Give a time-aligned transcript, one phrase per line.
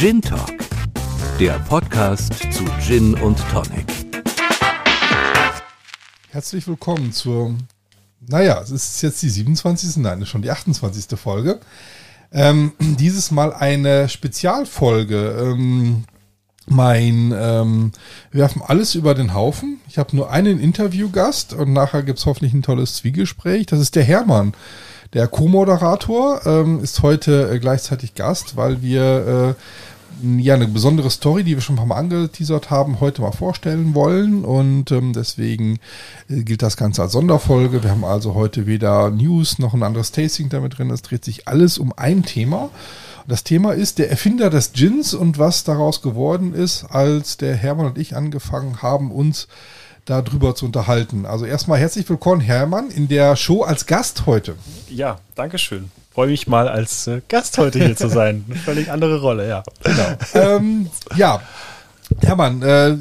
[0.00, 0.56] Gin Talk,
[1.38, 3.84] der Podcast zu Gin und Tonic.
[6.30, 7.54] Herzlich willkommen zur,
[8.26, 9.98] naja, es ist jetzt die 27.
[9.98, 11.18] Nein, es ist schon die 28.
[11.18, 11.60] Folge.
[12.32, 15.36] Ähm, dieses Mal eine Spezialfolge.
[15.38, 16.04] Ähm,
[16.66, 17.92] mein, ähm,
[18.30, 19.82] wir werfen alles über den Haufen.
[19.86, 23.66] Ich habe nur einen Interviewgast und nachher gibt's hoffentlich ein tolles Zwiegespräch.
[23.66, 24.54] Das ist der Hermann.
[25.12, 31.42] Der Co-Moderator ähm, ist heute äh, gleichzeitig Gast, weil wir äh, ja eine besondere Story,
[31.42, 34.44] die wir schon ein paar Mal angeteasert haben, heute mal vorstellen wollen.
[34.44, 35.80] Und ähm, deswegen
[36.28, 37.82] äh, gilt das Ganze als Sonderfolge.
[37.82, 40.90] Wir haben also heute weder News noch ein anderes Tasting damit drin.
[40.90, 42.70] Es dreht sich alles um ein Thema.
[43.26, 47.86] Das Thema ist der Erfinder des Gins und was daraus geworden ist, als der Hermann
[47.86, 49.48] und ich angefangen haben, uns
[50.10, 51.24] darüber zu unterhalten.
[51.24, 54.56] Also erstmal herzlich willkommen, Hermann, in der Show als Gast heute.
[54.88, 55.90] Ja, danke schön.
[56.12, 58.44] Freue mich mal als äh, Gast heute hier zu sein.
[58.50, 59.62] Eine völlig andere Rolle, ja.
[59.84, 60.16] Genau.
[60.34, 61.40] ähm, ja,
[62.20, 62.96] Hermann, äh,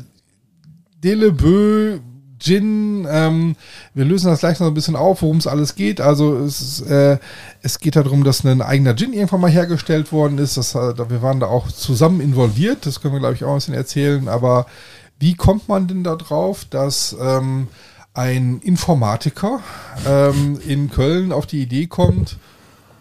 [1.03, 1.99] Delebö,
[2.39, 3.55] Gin, ähm,
[3.93, 5.99] wir lösen das gleich noch ein bisschen auf, worum es alles geht.
[5.99, 7.17] Also es, äh,
[7.61, 10.57] es geht darum, dass ein eigener Gin irgendwann mal hergestellt worden ist.
[10.57, 13.73] Das, wir waren da auch zusammen involviert, das können wir, glaube ich, auch ein bisschen
[13.73, 14.29] erzählen.
[14.29, 14.67] Aber
[15.19, 17.67] wie kommt man denn da drauf, dass ähm,
[18.13, 19.59] ein Informatiker
[20.07, 22.37] ähm, in Köln auf die Idee kommt,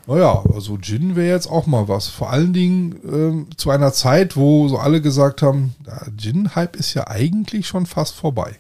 [0.09, 2.09] naja, also Gin wäre jetzt auch mal was.
[2.09, 5.75] Vor allen Dingen ähm, zu einer Zeit, wo so alle gesagt haben,
[6.17, 8.57] Gin-Hype ist ja eigentlich schon fast vorbei.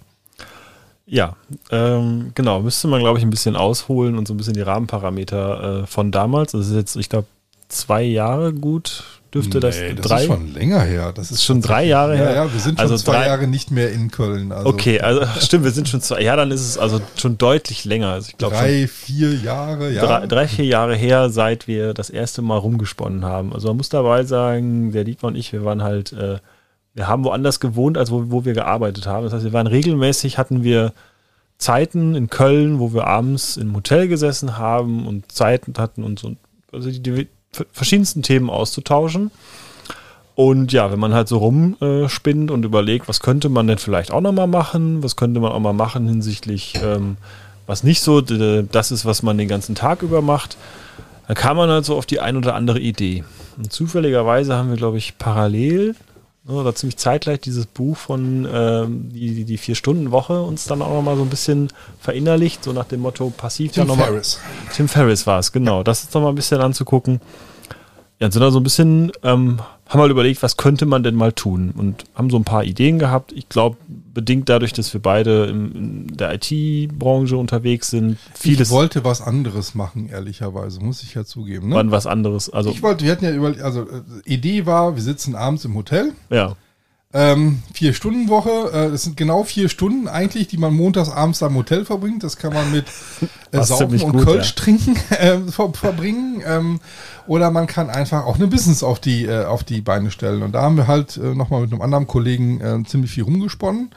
[1.06, 1.36] Ja,
[1.70, 2.60] ähm, genau.
[2.60, 6.12] Müsste man, glaube ich, ein bisschen ausholen und so ein bisschen die Rahmenparameter äh, von
[6.12, 6.52] damals.
[6.52, 7.26] Das ist jetzt, ich glaube,
[7.68, 9.17] zwei Jahre gut.
[9.34, 10.20] Dürfte das, das drei?
[10.22, 11.12] ist schon länger her.
[11.12, 12.30] Das ist schon drei Jahre her.
[12.30, 14.52] Ja, ja, wir sind schon also zwei drei, Jahre nicht mehr in Köln.
[14.52, 14.68] Also.
[14.68, 16.22] Okay, also stimmt, wir sind schon zwei.
[16.22, 18.08] Ja, dann ist es also schon deutlich länger.
[18.08, 20.06] Also ich glaube drei, vier Jahre, ja.
[20.06, 23.52] Drei, drei, vier Jahre her, seit wir das erste Mal rumgesponnen haben.
[23.52, 26.38] Also man muss dabei sagen, der Dietmar und ich, wir waren halt äh,
[26.98, 29.22] wir haben woanders gewohnt, als wo, wo wir gearbeitet haben.
[29.22, 30.92] Das heißt, wir waren regelmäßig, hatten wir
[31.56, 36.34] Zeiten in Köln, wo wir abends im Hotel gesessen haben und Zeiten hatten, uns so,
[36.72, 37.28] also die, die
[37.72, 39.30] verschiedensten Themen auszutauschen.
[40.34, 44.20] Und ja, wenn man halt so rumspinnt und überlegt, was könnte man denn vielleicht auch
[44.20, 47.16] nochmal machen, was könnte man auch mal machen hinsichtlich, ähm,
[47.66, 50.56] was nicht so das ist, was man den ganzen Tag über macht,
[51.26, 53.24] dann kam man halt so auf die ein oder andere Idee.
[53.56, 55.96] Und zufälligerweise haben wir, glaube ich, parallel
[56.48, 61.22] oder ziemlich zeitgleich dieses Buch von ähm, die, die Vier-Stunden-Woche uns dann auch nochmal so
[61.22, 61.68] ein bisschen
[62.00, 64.40] verinnerlicht, so nach dem Motto passiv Tim Ferriss.
[64.74, 65.82] Tim Ferriss war es, genau.
[65.82, 67.20] Das ist nochmal ein bisschen anzugucken.
[68.18, 71.32] Ja, sind da so ein bisschen, ähm, haben mal überlegt, was könnte man denn mal
[71.32, 73.32] tun und haben so ein paar Ideen gehabt.
[73.32, 78.18] Ich glaube, bedingt dadurch, dass wir beide in, der IT-Branche unterwegs sind.
[78.34, 81.70] Vieles ich wollte was anderes machen, ehrlicherweise, muss ich ja zugeben.
[81.70, 81.76] Ne?
[81.76, 82.50] Wann was anderes?
[82.50, 85.74] Also ich wollte, wir hatten ja über, also äh, Idee war, wir sitzen abends im
[85.74, 86.12] Hotel.
[86.30, 86.54] Ja.
[87.14, 91.42] Ähm, vier Stunden Woche, äh, das sind genau vier Stunden eigentlich, die man montags abends
[91.42, 92.22] am Hotel verbringt.
[92.22, 92.84] Das kann man mit
[93.50, 94.62] äh, Saufen und gut, Kölsch ja.
[94.62, 96.42] trinken äh, ver verbringen.
[96.46, 96.80] Ähm,
[97.26, 100.42] oder man kann einfach auch eine Business auf die, äh, auf die Beine stellen.
[100.42, 103.90] Und da haben wir halt äh, nochmal mit einem anderen Kollegen äh, ziemlich viel rumgesponnen.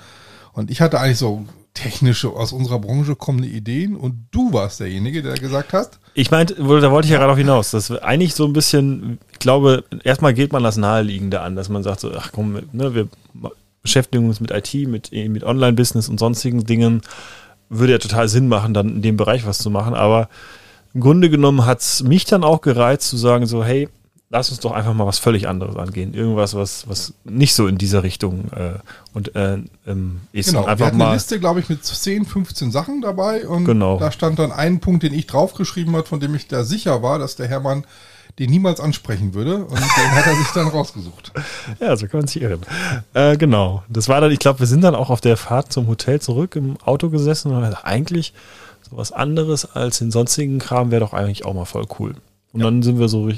[0.53, 5.21] Und ich hatte eigentlich so technische, aus unserer Branche kommende Ideen und du warst derjenige,
[5.21, 5.99] der gesagt hast.
[6.13, 9.83] Ich meinte, da wollte ich ja gerade auch hinaus, dass eigentlich so ein bisschen, glaube,
[10.03, 13.09] erstmal geht man das Naheliegende an, dass man sagt so, ach komm, ne, wir
[13.81, 17.01] beschäftigen uns mit IT, mit, mit Online-Business und sonstigen Dingen,
[17.69, 20.29] würde ja total Sinn machen, dann in dem Bereich was zu machen, aber
[20.93, 23.87] im Grunde genommen hat es mich dann auch gereizt zu sagen so, hey,
[24.31, 26.13] lass uns doch einfach mal was völlig anderes angehen.
[26.13, 28.79] Irgendwas, was, was nicht so in dieser Richtung äh,
[29.13, 30.47] und äh, ähm, ist.
[30.47, 33.65] Genau, einfach wir hatten mal eine Liste, glaube ich, mit 10, 15 Sachen dabei und
[33.65, 33.99] genau.
[33.99, 37.19] da stand dann ein Punkt, den ich draufgeschrieben habe, von dem ich da sicher war,
[37.19, 37.85] dass der Hermann
[38.39, 41.31] den niemals ansprechen würde und den hat er sich dann rausgesucht.
[41.79, 42.61] Ja, so kann man sich irren.
[43.13, 43.83] Äh, genau.
[43.89, 46.55] Das war dann, ich glaube, wir sind dann auch auf der Fahrt zum Hotel zurück
[46.55, 48.33] im Auto gesessen und haben gesagt, eigentlich
[48.89, 52.15] so was anderes als den sonstigen Kram wäre doch eigentlich auch mal voll cool.
[52.53, 52.65] Und ja.
[52.65, 53.31] dann sind wir so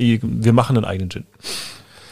[0.00, 1.26] wir machen einen eigenen Gin.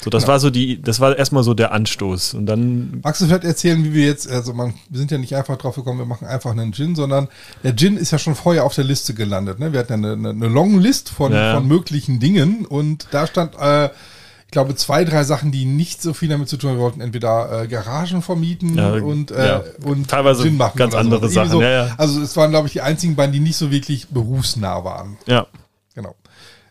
[0.02, 0.32] So, das genau.
[0.32, 2.34] war so die, das war erstmal so der Anstoß.
[2.34, 3.00] Und dann.
[3.02, 5.74] Magst du vielleicht erzählen, wie wir jetzt, also man, wir sind ja nicht einfach drauf
[5.74, 7.28] gekommen, wir machen einfach einen Gin, sondern
[7.64, 9.58] der Gin ist ja schon vorher auf der Liste gelandet.
[9.58, 9.72] Ne?
[9.72, 11.54] Wir hatten ja eine, eine Long List von, ja.
[11.54, 16.14] von möglichen Dingen und da stand, äh, ich glaube, zwei, drei Sachen, die nicht so
[16.14, 16.78] viel damit zu tun haben.
[16.78, 19.62] Wir wollten entweder äh, Garagen vermieten ja, und, äh, ja.
[19.84, 20.78] und teilweise Gin machen.
[20.78, 21.34] Ganz andere so.
[21.34, 21.50] Sachen.
[21.50, 25.18] So, also es waren, glaube ich, die einzigen beiden, die nicht so wirklich berufsnah waren.
[25.26, 25.48] Ja.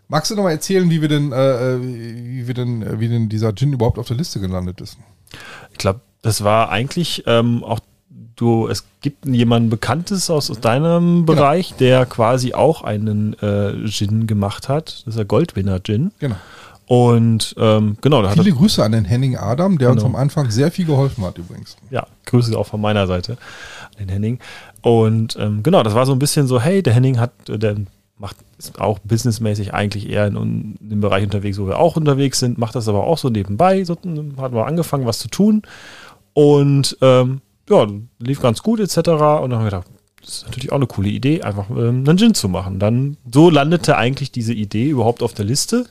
[0.10, 3.10] Magst du noch mal erzählen, wie wir denn, äh, äh, wie wir denn, äh, wie
[3.10, 4.98] denn dieser Gin überhaupt auf der Liste gelandet ist?
[5.72, 7.80] Ich glaube, das war eigentlich ähm, auch
[8.38, 11.34] du, es gibt jemanden Bekanntes aus, aus deinem genau.
[11.42, 15.00] Bereich, der quasi auch einen äh, Gin gemacht hat.
[15.00, 16.12] Das ist der Goldwinner Gin.
[16.20, 16.36] Genau.
[16.86, 20.16] Und ähm, genau, da hat Viele Grüße an den Henning Adam, der uns Genau.
[20.16, 21.76] am Anfang sehr viel geholfen hat übrigens.
[21.90, 24.40] ja, Grüße auch von meiner Seite an den Henning.
[24.82, 27.76] Und ähm, genau, das war so ein bisschen so, hey, der Henning hat, äh, der
[28.20, 30.36] macht ist auch businessmäßig eigentlich eher in,
[30.82, 33.84] in dem Bereich unterwegs, wo wir auch unterwegs sind, macht das aber auch so nebenbei.
[33.84, 33.96] So
[34.38, 35.62] hat man angefangen, was zu tun.
[36.34, 37.88] Und ähm, ja,
[38.20, 38.98] lief ganz gut etc.
[38.98, 39.88] Und dann haben wir gedacht,
[40.22, 42.80] das ist natürlich auch eine coole Idee, einfach ähm, einen Gin zu machen.
[42.80, 45.86] Dann so landete eigentlich diese Idee überhaupt auf der Liste.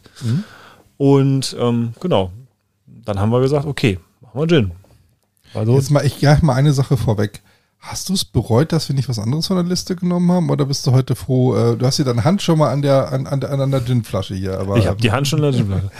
[0.96, 2.32] Und ähm, genau,
[2.87, 4.72] dann haben wir gesagt, okay, machen wir Gin.
[5.55, 7.43] Also Jetzt mal, ich gleich mal eine Sache vorweg.
[7.88, 10.50] Hast du es bereut, dass wir nicht was anderes von der Liste genommen haben?
[10.50, 11.54] Oder bist du heute froh?
[11.54, 14.34] Äh, du hast hier deine Hand schon mal an der, an, an, an der Gin-Flasche
[14.34, 14.58] hier.
[14.58, 15.90] Aber, Ich habe die Hand schon in der Schublade.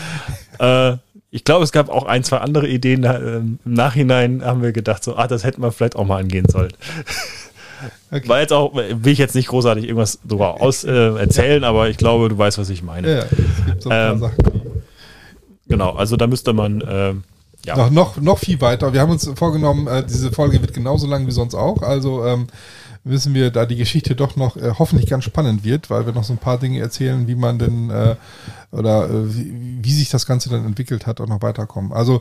[0.59, 0.97] äh,
[1.31, 3.05] ich glaube, es gab auch ein, zwei andere Ideen.
[3.05, 6.49] Ähm, Im Nachhinein haben wir gedacht, so, ah, das hätten wir vielleicht auch mal angehen
[6.49, 6.73] sollen.
[8.11, 8.27] Okay.
[8.27, 11.99] War jetzt auch, will ich jetzt nicht großartig irgendwas drüber aus, äh, erzählen, aber ich
[11.99, 13.07] glaube, du weißt, was ich meine.
[13.07, 14.37] ja, ja, es gibt so ein paar Ähm, Sachen.
[15.69, 17.25] Genau, also da müsste man, ähm,
[17.67, 18.93] ja, Noch, noch, noch viel weiter.
[18.93, 21.83] Wir haben uns vorgenommen, äh, diese Folge wird genauso lang wie sonst auch.
[21.83, 22.47] Also ähm,
[23.03, 26.23] wissen wir, da die Geschichte doch noch äh, hoffentlich ganz spannend wird, weil wir noch
[26.23, 28.15] so ein paar Dinge erzählen, wie man denn äh,
[28.71, 31.93] oder äh, wie, wie sich das Ganze dann entwickelt hat und noch weiterkommen.
[31.93, 32.21] Also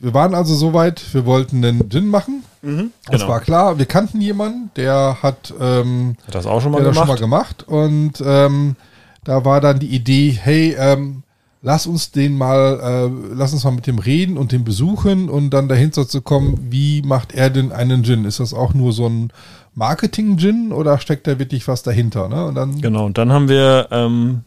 [0.00, 2.44] wir, waren also soweit, wir wollten einen Gin machen.
[2.60, 3.28] Das genau.
[3.28, 3.78] war klar.
[3.78, 6.96] Wir kannten jemanden, der hat ähm, hat das auch schon mal gemacht.
[6.96, 7.62] schon mal gemacht.
[7.66, 8.76] Und ähm,
[9.24, 11.22] da war dann die Idee, hey, ähm,
[11.62, 15.50] lass uns den mal, äh, lass uns mal mit dem reden und den besuchen und
[15.50, 18.24] dann dahinter zu kommen, wie macht er denn einen Gin?
[18.24, 19.32] Ist das auch nur so ein
[19.74, 22.28] Marketing-Gin oder steckt da wirklich was dahinter?
[22.28, 22.46] Ne?
[22.46, 24.42] Und dann Genau, und dann haben wir ähm,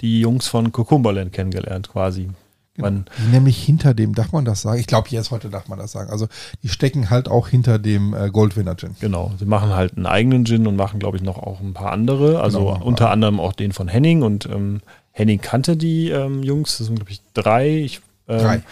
[0.00, 2.30] die Jungs von Cucumberland kennengelernt, quasi.
[3.18, 4.80] Die nämlich hinter dem, darf man das sagen?
[4.80, 6.10] Ich glaube, jetzt heute darf man das sagen.
[6.10, 6.26] Also
[6.62, 8.96] die stecken halt auch hinter dem äh, Goldwinner Gin.
[8.98, 11.92] Genau, sie machen halt einen eigenen Gin und machen, glaube ich, noch auch ein paar
[11.92, 12.40] andere.
[12.40, 14.80] Also Genau, unter anderem auch den von Henning und ähm,
[15.12, 17.68] Henning kannte die ähm, Jungs, das sind, glaube ich, drei.
[17.78, 18.62] Ich, ähm, Drei,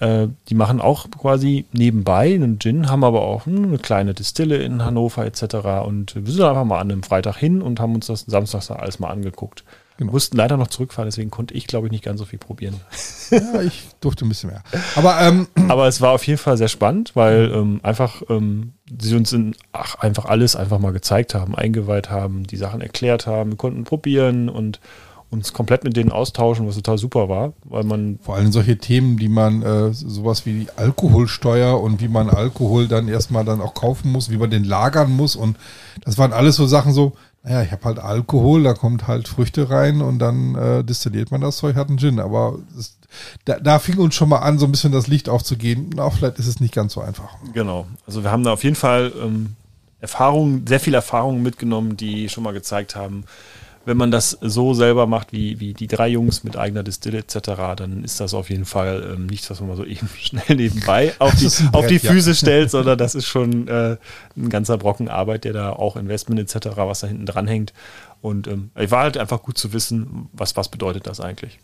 [0.00, 4.56] Äh, die machen auch quasi nebenbei einen Gin, haben aber auch hm, eine kleine Distille
[4.56, 5.84] in Hannover etc.
[5.84, 8.98] Und wir sind einfach mal an einem Freitag hin und haben uns das samstags alles
[8.98, 9.62] mal angeguckt.
[9.98, 10.08] Genau.
[10.08, 12.76] Wir mussten leider noch zurückfahren, deswegen konnte ich, glaube ich, nicht ganz so viel probieren.
[13.30, 14.64] Ja, ich durfte ein bisschen mehr.
[14.96, 19.14] Aber ähm, Aber es war auf jeden Fall sehr spannend, weil ähm, einfach ähm, sie
[19.14, 23.50] uns in, ach, einfach alles einfach mal gezeigt haben, eingeweiht haben, die Sachen erklärt haben,
[23.50, 24.80] wir konnten probieren und
[25.30, 29.16] uns komplett mit denen austauschen, was total super war, weil man Vor allem solche Themen,
[29.16, 33.74] die man, äh, sowas wie die Alkoholsteuer und wie man Alkohol dann erstmal dann auch
[33.74, 35.56] kaufen muss, wie man den lagern muss und
[36.04, 37.12] das waren alles so Sachen so,
[37.42, 41.40] naja, ich habe halt Alkohol, da kommt halt Früchte rein und dann äh, destilliert man
[41.40, 42.98] das Zeug, hat einen Gin, aber das,
[43.44, 45.90] da, da fing uns schon mal an, so ein bisschen das Licht aufzugehen.
[45.94, 47.30] Na, vielleicht ist es nicht ganz so einfach.
[47.54, 47.86] Genau.
[48.06, 49.56] Also wir haben da auf jeden Fall ähm,
[50.00, 53.24] Erfahrungen, sehr viel Erfahrungen mitgenommen, die schon mal gezeigt haben,
[53.86, 57.38] wenn man das so selber macht, wie, wie die drei Jungs mit eigener Distille etc.,
[57.76, 61.14] dann ist das auf jeden Fall ähm, nichts, was man mal so eben schnell nebenbei
[61.18, 62.12] auf die, ein auf die Brett, ja.
[62.12, 63.96] Füße stellt, sondern das ist schon äh,
[64.36, 67.72] ein ganzer Brocken Arbeit, der da auch Investment etc., was da hinten dran hängt.
[68.20, 71.58] Und ähm, es war halt einfach gut zu wissen, was, was bedeutet das eigentlich.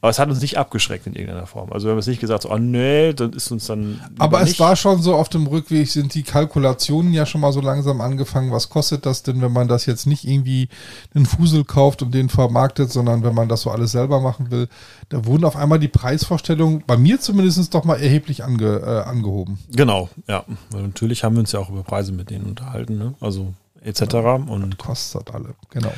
[0.00, 1.72] Aber es hat uns nicht abgeschreckt in irgendeiner Form.
[1.72, 4.00] Also wir haben jetzt nicht gesagt, so, oh nee, dann ist uns dann.
[4.18, 4.60] Aber es nicht.
[4.60, 8.52] war schon so auf dem Rückweg, sind die Kalkulationen ja schon mal so langsam angefangen.
[8.52, 10.68] Was kostet das denn, wenn man das jetzt nicht irgendwie
[11.14, 14.68] einen Fusel kauft und den vermarktet, sondern wenn man das so alles selber machen will?
[15.08, 19.58] Da wurden auf einmal die Preisvorstellungen, bei mir zumindest doch mal erheblich ange, äh, angehoben.
[19.72, 20.44] Genau, ja.
[20.70, 23.14] Weil natürlich haben wir uns ja auch über Preise mit denen unterhalten, ne?
[23.20, 23.52] Also
[23.82, 24.14] etc.
[24.46, 25.92] Und, Kostet alle, genau.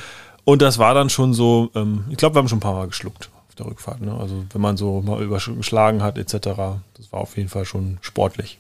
[0.45, 2.89] und das war dann schon so, ähm, ich glaube, wir haben schon ein paar Mal
[2.89, 3.29] geschluckt
[3.61, 4.01] der Rückfahrt.
[4.01, 4.13] Ne?
[4.19, 6.33] Also wenn man so mal überschlagen hat, etc.,
[6.95, 8.59] das war auf jeden Fall schon sportlich.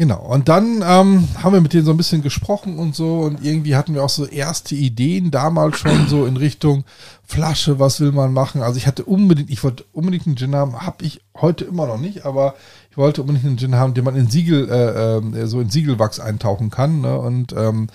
[0.00, 3.44] Genau, und dann ähm, haben wir mit denen so ein bisschen gesprochen und so und
[3.44, 6.84] irgendwie hatten wir auch so erste Ideen damals schon so in Richtung
[7.22, 8.62] Flasche, was will man machen.
[8.62, 11.98] Also ich hatte unbedingt, ich wollte unbedingt einen Gin haben, habe ich heute immer noch
[11.98, 12.54] nicht, aber
[12.90, 16.18] ich wollte unbedingt einen Gin haben, den man in Siegel, äh, ähm, so in Siegelwachs
[16.18, 17.02] eintauchen kann.
[17.02, 17.18] Ne?
[17.18, 17.88] Und ähm,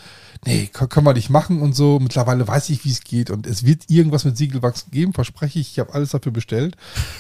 [0.46, 2.00] nee, können, wir nicht machen und so.
[2.00, 5.72] Mittlerweile weiß ich, wie es geht und es wird irgendwas mit Siegelwachs geben, verspreche ich.
[5.72, 6.76] Ich habe alles dafür bestellt,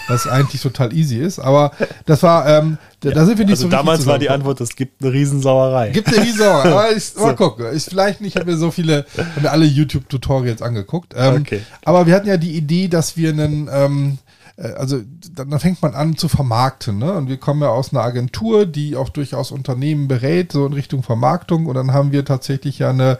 [0.07, 1.39] was eigentlich total easy ist.
[1.39, 1.71] Aber
[2.05, 4.29] das war, ähm, da, da sind wir nicht also so damals war die.
[4.29, 5.91] Antwort, es gibt eine Riesensauerei.
[5.91, 6.65] Gibt ja die Sauer.
[6.65, 7.65] Aber ich, mal gucken.
[7.73, 11.13] Ich vielleicht nicht, ich habe mir so viele, habe mir alle YouTube-Tutorials angeguckt.
[11.15, 11.61] Ähm, Okay.
[11.83, 15.01] Aber wir hatten ja die Idee, dass wir einen, ähm, äh, also
[15.33, 17.13] dann, dann fängt man an zu vermarkten, ne?
[17.13, 21.03] Und wir kommen ja aus einer Agentur, die auch durchaus Unternehmen berät, so in Richtung
[21.03, 21.65] Vermarktung.
[21.65, 23.19] Und dann haben wir tatsächlich ja eine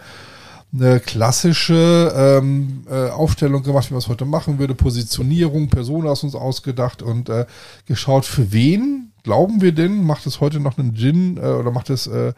[0.74, 6.34] eine klassische ähm, äh, Aufstellung gemacht, wie man es heute machen würde, Positionierung, Personas uns
[6.34, 7.46] ausgedacht und äh,
[7.86, 11.90] geschaut, für wen glauben wir denn, macht es heute noch einen Gin äh, oder macht
[11.90, 12.32] es äh,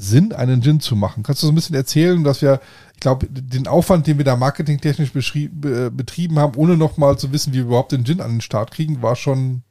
[0.00, 1.22] Sinn, einen Gin zu machen?
[1.22, 2.60] Kannst du so ein bisschen erzählen, dass wir,
[2.94, 7.52] ich glaube, den Aufwand, den wir da marketingtechnisch be betrieben haben, ohne nochmal zu wissen,
[7.52, 9.62] wie wir überhaupt den Gin an den Start kriegen, war schon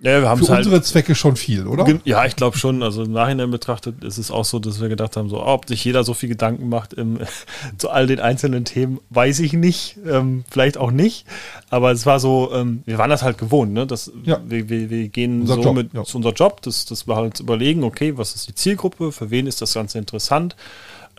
[0.00, 1.98] ja, wir haben für halt, unsere Zwecke schon viel, oder?
[2.04, 2.82] Ja, ich glaube schon.
[2.82, 5.84] Also im Nachhinein betrachtet ist es auch so, dass wir gedacht haben, so, ob sich
[5.84, 7.18] jeder so viel Gedanken macht im,
[7.78, 9.98] zu all den einzelnen Themen, weiß ich nicht.
[10.06, 11.26] Ähm, vielleicht auch nicht.
[11.68, 13.72] Aber es war so, ähm, wir waren das halt gewohnt.
[13.72, 13.86] Ne?
[13.86, 14.40] Das, Ja.
[14.46, 16.04] wir, wir, wir gehen Unser so Job, mit ja.
[16.04, 19.48] zu unser Job, dass, dass wir halt überlegen, okay, was ist die Zielgruppe, für wen
[19.48, 20.54] ist das Ganze interessant,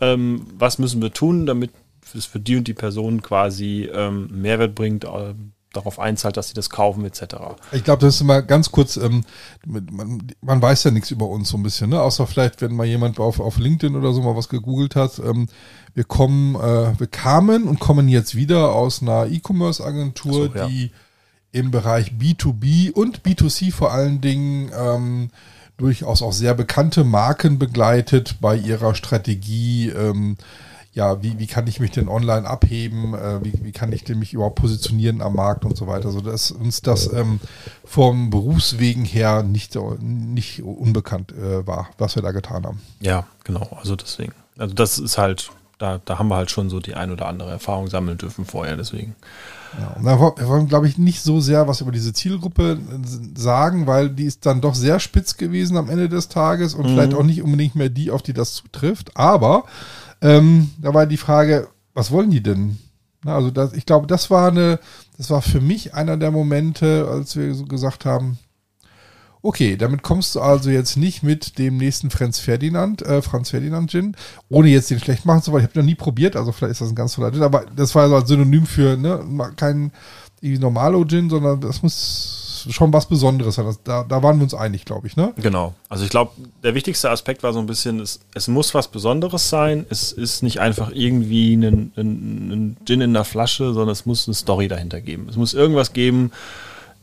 [0.00, 1.70] ähm, was müssen wir tun, damit
[2.14, 5.34] es für die und die Person quasi ähm, Mehrwert bringt, äh,
[5.72, 7.36] darauf einzahlt, dass sie das kaufen, etc.
[7.72, 9.22] Ich glaube, das ist immer ganz kurz, ähm,
[9.66, 12.02] man, man weiß ja nichts über uns so ein bisschen, ne?
[12.02, 15.18] Außer vielleicht, wenn mal jemand auf, auf LinkedIn oder so mal was gegoogelt hat.
[15.20, 15.46] Ähm,
[15.94, 20.66] wir kommen, äh, wir kamen und kommen jetzt wieder aus einer E-Commerce-Agentur, so, ja.
[20.66, 20.90] die
[21.52, 25.30] im Bereich B2B und B2C vor allen Dingen ähm,
[25.76, 29.88] durchaus auch sehr bekannte Marken begleitet bei ihrer Strategie.
[29.88, 30.36] Ähm,
[30.92, 33.14] ja, wie, wie kann ich mich denn online abheben?
[33.14, 36.10] Äh, wie, wie kann ich denn mich überhaupt positionieren am Markt und so weiter?
[36.10, 37.38] So dass uns das ähm,
[37.84, 42.80] vom Berufswegen her nicht, nicht unbekannt äh, war, was wir da getan haben.
[43.00, 43.68] Ja, genau.
[43.78, 44.32] Also deswegen.
[44.58, 47.50] Also das ist halt, da, da haben wir halt schon so die ein oder andere
[47.50, 49.14] Erfahrung sammeln dürfen vorher, deswegen.
[49.78, 53.86] Ja, und da wollen, glaube ich, nicht so sehr was über diese Zielgruppe äh, sagen,
[53.86, 57.22] weil die ist dann doch sehr spitz gewesen am Ende des Tages und vielleicht auch
[57.22, 59.16] nicht unbedingt mehr die, auf die das zutrifft.
[59.16, 59.64] Aber
[60.20, 62.78] ähm, da war die Frage, was wollen die denn?
[63.24, 64.78] Na, also das, ich glaube, das war eine,
[65.16, 68.38] das war für mich einer der Momente, als wir so gesagt haben,
[69.42, 73.90] okay, damit kommst du also jetzt nicht mit dem nächsten Franz Ferdinand, äh, Franz Ferdinand
[73.90, 74.16] Gin,
[74.48, 75.64] ohne jetzt den schlecht machen zu wollen.
[75.64, 77.94] Ich habe noch nie probiert, also vielleicht ist das ein ganz toller Gin, aber das
[77.94, 79.92] war so als Synonym für ne, kein
[80.42, 82.39] normalo Gin, sondern das muss
[82.70, 85.32] schon was Besonderes da, da waren wir uns einig, glaube ich, ne?
[85.36, 85.74] Genau.
[85.88, 89.48] Also ich glaube, der wichtigste Aspekt war so ein bisschen, es, es muss was Besonderes
[89.48, 89.86] sein.
[89.88, 94.28] Es ist nicht einfach irgendwie ein, ein, ein Gin in der Flasche, sondern es muss
[94.28, 95.28] eine Story dahinter geben.
[95.28, 96.32] Es muss irgendwas geben,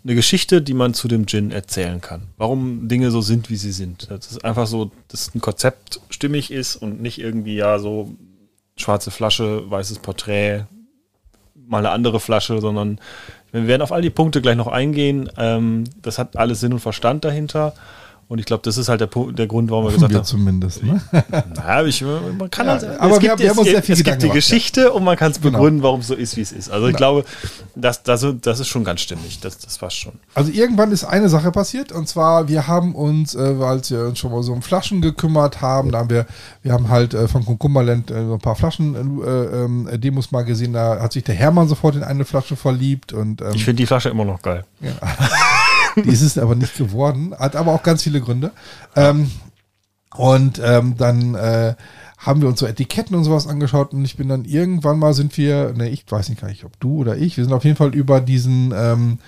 [0.04, 2.24] eine Geschichte, die man zu dem Gin erzählen kann.
[2.38, 4.10] Warum Dinge so sind, wie sie sind.
[4.10, 8.16] Das ist einfach so, dass ein Konzept stimmig ist und nicht irgendwie ja so
[8.78, 10.66] schwarze Flasche, weißes Porträt,
[11.68, 13.00] mal eine andere Flasche, sondern
[13.52, 15.30] wir werden auf all die Punkte gleich noch eingehen.
[15.38, 17.74] Ähm, das hat alles Sinn und Verstand dahinter.
[18.30, 20.26] Und ich glaube, das ist halt der, Punkt, der Grund, warum wir gesagt wir haben,
[20.26, 21.00] zumindest, ne?
[21.56, 23.82] naja, ich, man kann Ja, halt, aber es wir gibt, haben- wir haben uns sehr
[23.84, 24.34] viel es gibt die gemacht, ja.
[24.34, 25.58] Geschichte und man kann es Genau.
[25.60, 26.70] begründen, warum es so ist, wie es ist.
[26.70, 27.24] Also ich glaube,
[27.76, 29.40] das, das, das ist schon ganz stimmig.
[29.40, 30.12] Das, das passt schon.
[30.34, 34.20] Also irgendwann ist eine Sache passiert und zwar wir haben uns, äh, weil wir uns
[34.20, 36.26] schon mal so um Flaschen gekümmert haben, da haben wir,
[36.64, 40.44] wir haben halt äh, von Kummerland äh, so ein paar Flaschen äh, ähm, äh, mal
[40.44, 43.82] gesehen, da hat sich der Hermann sofort in eine Flasche verliebt und ähm, Ich finde
[43.84, 44.66] die Flasche immer noch geil.
[46.04, 48.52] die ist es aber nicht geworden, hat aber auch ganz viele Gründe.
[48.96, 49.30] Ähm,
[50.16, 51.76] und ähm, dann äh,
[52.18, 55.38] haben wir uns so Etiketten und sowas angeschaut und ich bin dann irgendwann mal sind
[55.38, 57.78] wir, ne, ich weiß nicht gar nicht, ob du oder ich, wir sind auf jeden
[57.78, 59.20] Fall über diesen, ähm,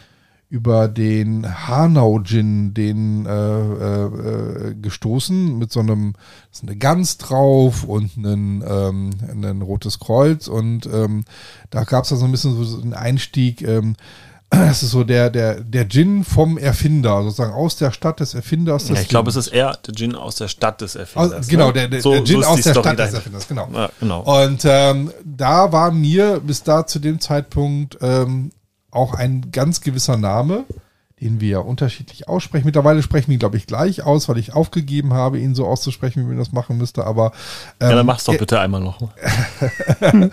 [0.50, 6.16] über den Hanau Gin, den äh, äh, gestoßen mit so einem,
[6.52, 11.26] ist eine Gans drauf und ein, ähm, ein rotes Kreuz und ähm,
[11.70, 13.96] da gab es dann so ein bisschen so einen Einstieg, ähm,
[14.70, 18.86] das ist so der, der, der Gin vom Erfinder, sozusagen aus der Stadt des Erfinders.
[18.86, 21.48] Des Ja, ich glaube, es ist eher der Gin aus der Stadt des Erfinders.
[21.48, 21.74] genau, ne?
[21.74, 23.18] der, der, So- der Gin so aus der Story Stadt des dahinter.
[23.18, 23.70] Erfinders, genau.
[23.74, 24.44] Ja, genau.
[24.44, 28.52] Und ähm, da war mir bis da zu dem Zeitpunkt ähm,
[28.92, 30.64] auch ein ganz gewisser Name,
[31.22, 32.66] den wir unterschiedlich aussprechen.
[32.66, 36.24] Mittlerweile sprechen wir ihn, glaube ich, gleich aus, weil ich aufgegeben habe, ihn so auszusprechen,
[36.24, 37.06] wie man das machen müsste.
[37.06, 37.34] Aber
[37.80, 38.98] ähm, ja, dann mach's doch bitte einmal noch.
[40.00, 40.30] äh,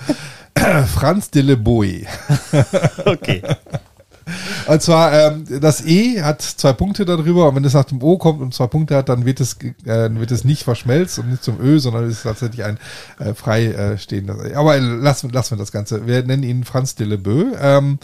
[0.87, 2.07] Franz de Le Boy.
[3.05, 3.43] Okay.
[4.67, 8.19] Und zwar, ähm, das E hat zwei Punkte darüber, und wenn es nach dem O
[8.19, 11.45] kommt und zwei Punkte hat, dann wird es, äh, wird es nicht verschmelzt und nicht
[11.45, 12.79] zum Ö, sondern es ist tatsächlich ein
[13.19, 14.55] äh, frei äh, stehendes.
[14.55, 16.07] Aber lassen, lassen wir das Ganze.
[16.07, 17.53] Wir nennen ihn Franz de Le Boe.
[17.61, 17.99] Ähm,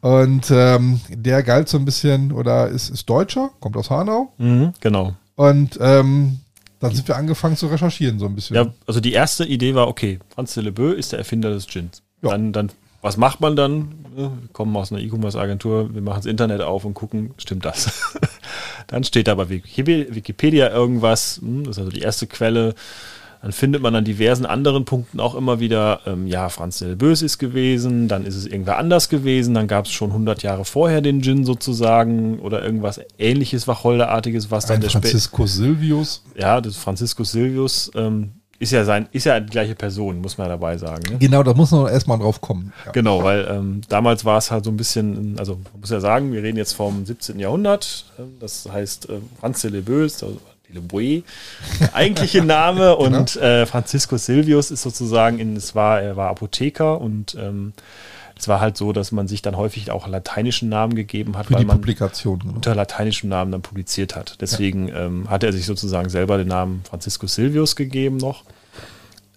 [0.00, 4.32] und ähm, der galt so ein bisschen, oder ist, ist Deutscher, kommt aus Hanau.
[4.38, 5.14] Mhm, genau.
[5.34, 6.40] Und ähm,
[6.80, 8.54] dann sind wir angefangen zu recherchieren, so ein bisschen.
[8.56, 11.66] Ja, also die erste Idee war, okay, Franz de Le Boeuf ist der Erfinder des
[11.66, 12.02] Gins.
[12.22, 12.30] Ja.
[12.30, 13.94] Dann, dann, was macht man dann?
[14.14, 18.12] Wir kommen aus einer E-Commerce-Agentur, wir machen das Internet auf und gucken, stimmt das?
[18.88, 22.74] dann steht da bei Wikipedia, irgendwas, hm, das ist also die erste Quelle.
[23.40, 26.96] Dann findet man an diversen anderen Punkten auch immer wieder, ähm, ja, Franz de Le
[26.96, 30.64] Boeuf ist gewesen, dann ist es irgendwer anders gewesen, dann gab es schon 100 Jahre
[30.64, 36.24] vorher den Gin sozusagen oder irgendwas ähnliches, Wacholderartiges, was dann ein der Franziskus Silvius.
[36.36, 40.48] ja, das Franziskus Silvius ähm, ist ja sein, ist ja die gleiche Person, muss man
[40.48, 41.02] dabei sagen.
[41.12, 41.18] Ne?
[41.18, 42.72] Genau, da muss man erstmal drauf kommen.
[42.86, 42.92] Ja.
[42.92, 46.32] Genau, weil ähm, damals war es halt so ein bisschen, also man muss ja sagen,
[46.32, 47.38] wir reden jetzt vom 17.
[47.38, 51.22] Jahrhundert, ähm, das heißt äh, Franz de Lebös, also Lileboe,
[51.80, 52.96] der eigentliche Name.
[52.98, 52.98] Genau.
[52.98, 57.72] Und äh, Francisco Silvius ist sozusagen in, es war, er war Apotheker und ähm,
[58.38, 61.54] es war halt so, dass man sich dann häufig auch lateinischen Namen gegeben hat, Für
[61.54, 61.80] weil man.
[61.82, 62.38] Genau.
[62.54, 64.36] unter lateinischem Namen dann publiziert hat.
[64.40, 68.44] Deswegen ähm, hat er sich sozusagen selber den Namen Francisco Silvius gegeben noch.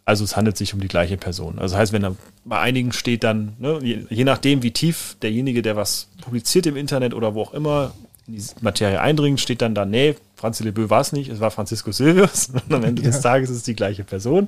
[0.05, 1.60] Also es handelt sich um die gleiche Person.
[1.60, 5.15] Also das heißt, wenn da bei einigen steht dann, ne, je, je nachdem wie tief
[5.22, 7.93] derjenige, der was publiziert im Internet oder wo auch immer
[8.27, 11.51] in die Materie eindringt, steht dann da, nee, Franz Lebö war es nicht, es war
[11.51, 12.50] Francisco Silvius.
[12.67, 13.10] Und am Ende Ja.
[13.10, 14.48] des Tages ist es die gleiche Person.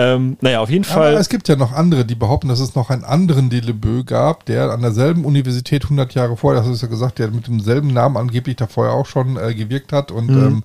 [0.00, 1.14] Ähm, naja, auf jeden Aber Fall.
[1.14, 4.70] es gibt ja noch andere, die behaupten, dass es noch einen anderen Delebeu gab, der
[4.70, 8.54] an derselben Universität 100 Jahre vorher, das ist ja gesagt, der mit demselben Namen angeblich
[8.56, 10.12] da vorher auch schon äh, gewirkt hat.
[10.12, 10.62] Und ähm,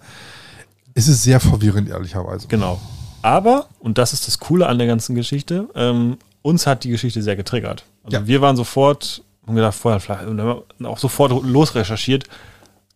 [0.94, 2.48] es ist sehr verwirrend, ehrlicherweise.
[2.48, 2.80] Genau.
[3.24, 7.24] Aber, und das ist das Coole an der ganzen Geschichte, ähm, uns hat die Geschichte
[7.24, 7.86] sehr getriggert.
[8.04, 8.28] Also Ja.
[8.28, 10.26] wir waren sofort, haben gedacht, vorher vielleicht,
[10.84, 12.26] auch sofort losrecherchiert.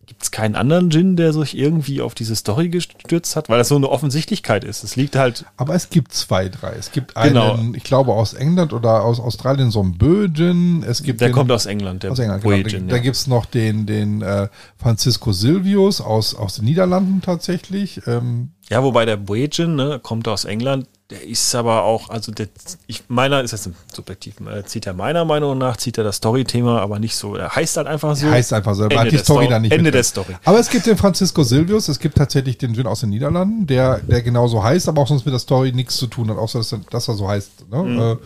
[0.08, 3.50] Gibt es keinen anderen Djinn, der sich irgendwie auf diese Story gestürzt hat?
[3.50, 4.82] Weil das so eine Offensichtlichkeit ist.
[4.82, 6.72] Es liegt halt, Aber es gibt zwei, drei.
[6.78, 7.58] Es gibt einen, Genau.
[7.74, 10.82] ich glaube, aus England oder aus Australien, so ein Bögen.
[10.82, 12.42] Es gibt der den, kommt aus England, der aus England.
[12.42, 12.68] Boy Genau.
[12.70, 13.02] Djinn, Da ja.
[13.02, 14.48] gibt's noch den, den äh,
[14.78, 18.00] Francisco Silvius aus, aus den Niederlanden tatsächlich.
[18.06, 22.48] Ähm, Ja, wobei der Boyajin, ne, kommt aus England, der ist aber auch, also der,
[22.86, 26.82] ich, meiner ist jetzt subjektiv, äh, zieht er meiner Meinung nach, zieht er das Story-Thema
[26.82, 28.28] aber nicht so, er heißt halt einfach so.
[28.30, 30.02] heißt einfach so, Ende hat die Story Sto- dann nicht Ende mit der.
[30.04, 30.36] Story.
[30.44, 34.00] Aber es gibt den Francisco Silvius, es gibt tatsächlich den Gin aus den Niederlanden, der,
[34.00, 36.72] der genauso heißt, aber auch sonst mit der Story nichts zu tun hat, außer dass,
[36.72, 37.70] er- dass er so heißt.
[37.70, 37.82] Ne?
[37.82, 37.98] Mhm.
[38.00, 38.16] Äh,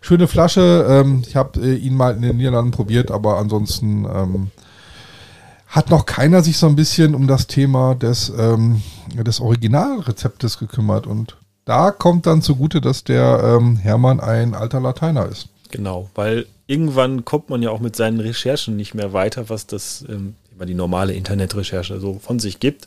[0.00, 4.50] schöne Flasche, ähm, ich habe äh, ihn mal in den Niederlanden probiert, aber ansonsten ähm,
[5.68, 8.82] hat noch keiner sich so ein bisschen um das Thema des, ähm,
[9.14, 15.26] des Originalrezeptes gekümmert und da kommt dann zugute, dass der ähm, Hermann ein alter Lateiner
[15.26, 15.48] ist.
[15.70, 20.04] Genau, weil irgendwann kommt man ja auch mit seinen Recherchen nicht mehr weiter, was das,
[20.08, 22.86] ähm, die normale Internetrecherche so von sich gibt.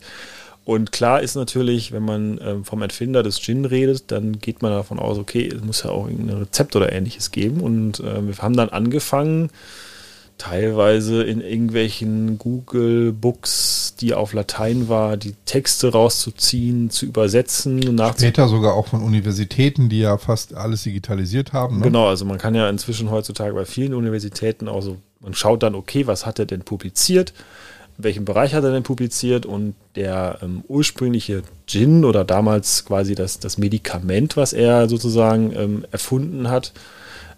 [0.66, 4.72] Und klar ist natürlich, wenn man ähm, vom Erfinder des Gin redet, dann geht man
[4.72, 7.62] davon aus, okay, es muss ja auch irgendein Rezept oder ähnliches geben.
[7.62, 9.52] Und äh, wir haben dann angefangen,
[10.38, 17.80] teilweise in irgendwelchen Google-Books, die auf Latein war, die Texte rauszuziehen, zu übersetzen,
[18.20, 21.78] Später sogar auch von Universitäten, die ja fast alles digitalisiert haben.
[21.78, 21.84] Ne?
[21.84, 25.76] Genau, also man kann ja inzwischen heutzutage bei vielen Universitäten auch so, man schaut dann,
[25.76, 27.34] okay, was hat er denn publiziert,
[27.98, 33.16] in welchem Bereich hat er denn publiziert und der ähm, ursprüngliche Gin oder damals quasi
[33.16, 36.74] das, das Medikament, was er sozusagen ähm, erfunden hat,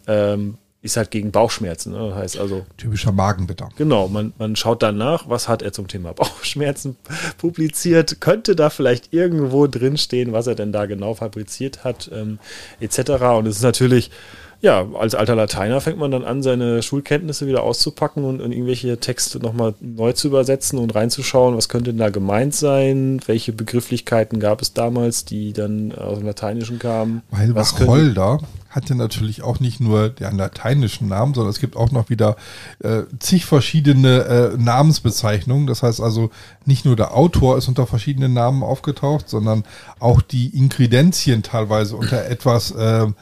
[0.08, 1.92] ähm, ist halt gegen Bauchschmerzen.
[1.92, 2.16] Ne?
[2.16, 3.70] Heißt also, Typischer Magenbitter.
[3.78, 6.96] Genau, man, man schaut dann nach, was hat er zum Thema Bauchschmerzen
[7.38, 12.40] publiziert, könnte da vielleicht irgendwo drinstehen, was er denn da genau fabriziert hat, ähm,
[12.80, 13.12] etc.
[13.38, 14.10] Und es ist natürlich,
[14.62, 18.98] ja, als alter Lateiner fängt man dann an, seine Schulkenntnisse wieder auszupacken und, und irgendwelche
[18.98, 24.40] Texte nochmal neu zu übersetzen und reinzuschauen, was könnte denn da gemeint sein, welche Begrifflichkeiten
[24.40, 27.22] gab es damals, die dann aus dem Lateinischen kamen.
[27.30, 28.40] Weil was Wacholder
[28.78, 32.38] hatte natürlich auch nicht nur den lateinischen Namen, sondern es gibt auch noch wieder
[32.80, 35.68] äh, zig verschiedene äh, Namensbezeichnungen.
[35.68, 36.30] Das heißt also,
[36.66, 39.64] nicht nur der Autor ist unter verschiedenen Namen aufgetaucht, sondern
[40.00, 43.16] auch die Inkredenzien teilweise unter etwas ähm,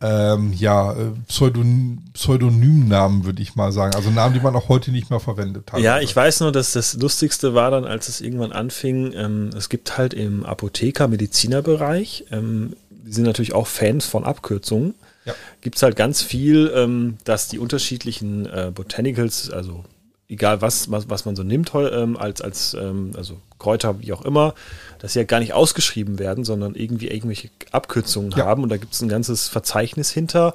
[0.00, 3.94] ähm, ja, äh, Pseudon Pseudonymnamen, würde ich mal sagen.
[3.94, 5.66] Also Namen, die man auch heute nicht mehr verwendet.
[5.66, 5.86] teilweise.
[5.86, 9.68] Ja, ich weiß nur, dass das Lustigste war dann, als es irgendwann anfing, ähm, es
[9.68, 12.74] gibt halt im Apotheker-Medizinerbereich, ähm,
[13.08, 14.94] die sind natürlich auch Fans von Abkürzungen,
[15.24, 15.34] Ja.
[15.60, 19.84] gibt es halt ganz viel, ähm, dass die unterschiedlichen äh, Botanicals, also
[20.28, 24.22] egal was, was, was man so nimmt, ähm, als, als ähm, also Kräuter, wie auch
[24.24, 24.54] immer,
[24.98, 28.44] dass sie ja gar nicht ausgeschrieben werden, sondern irgendwie irgendwelche Abkürzungen Ja.
[28.44, 30.52] haben und da gibt es ein ganzes Verzeichnis hinter.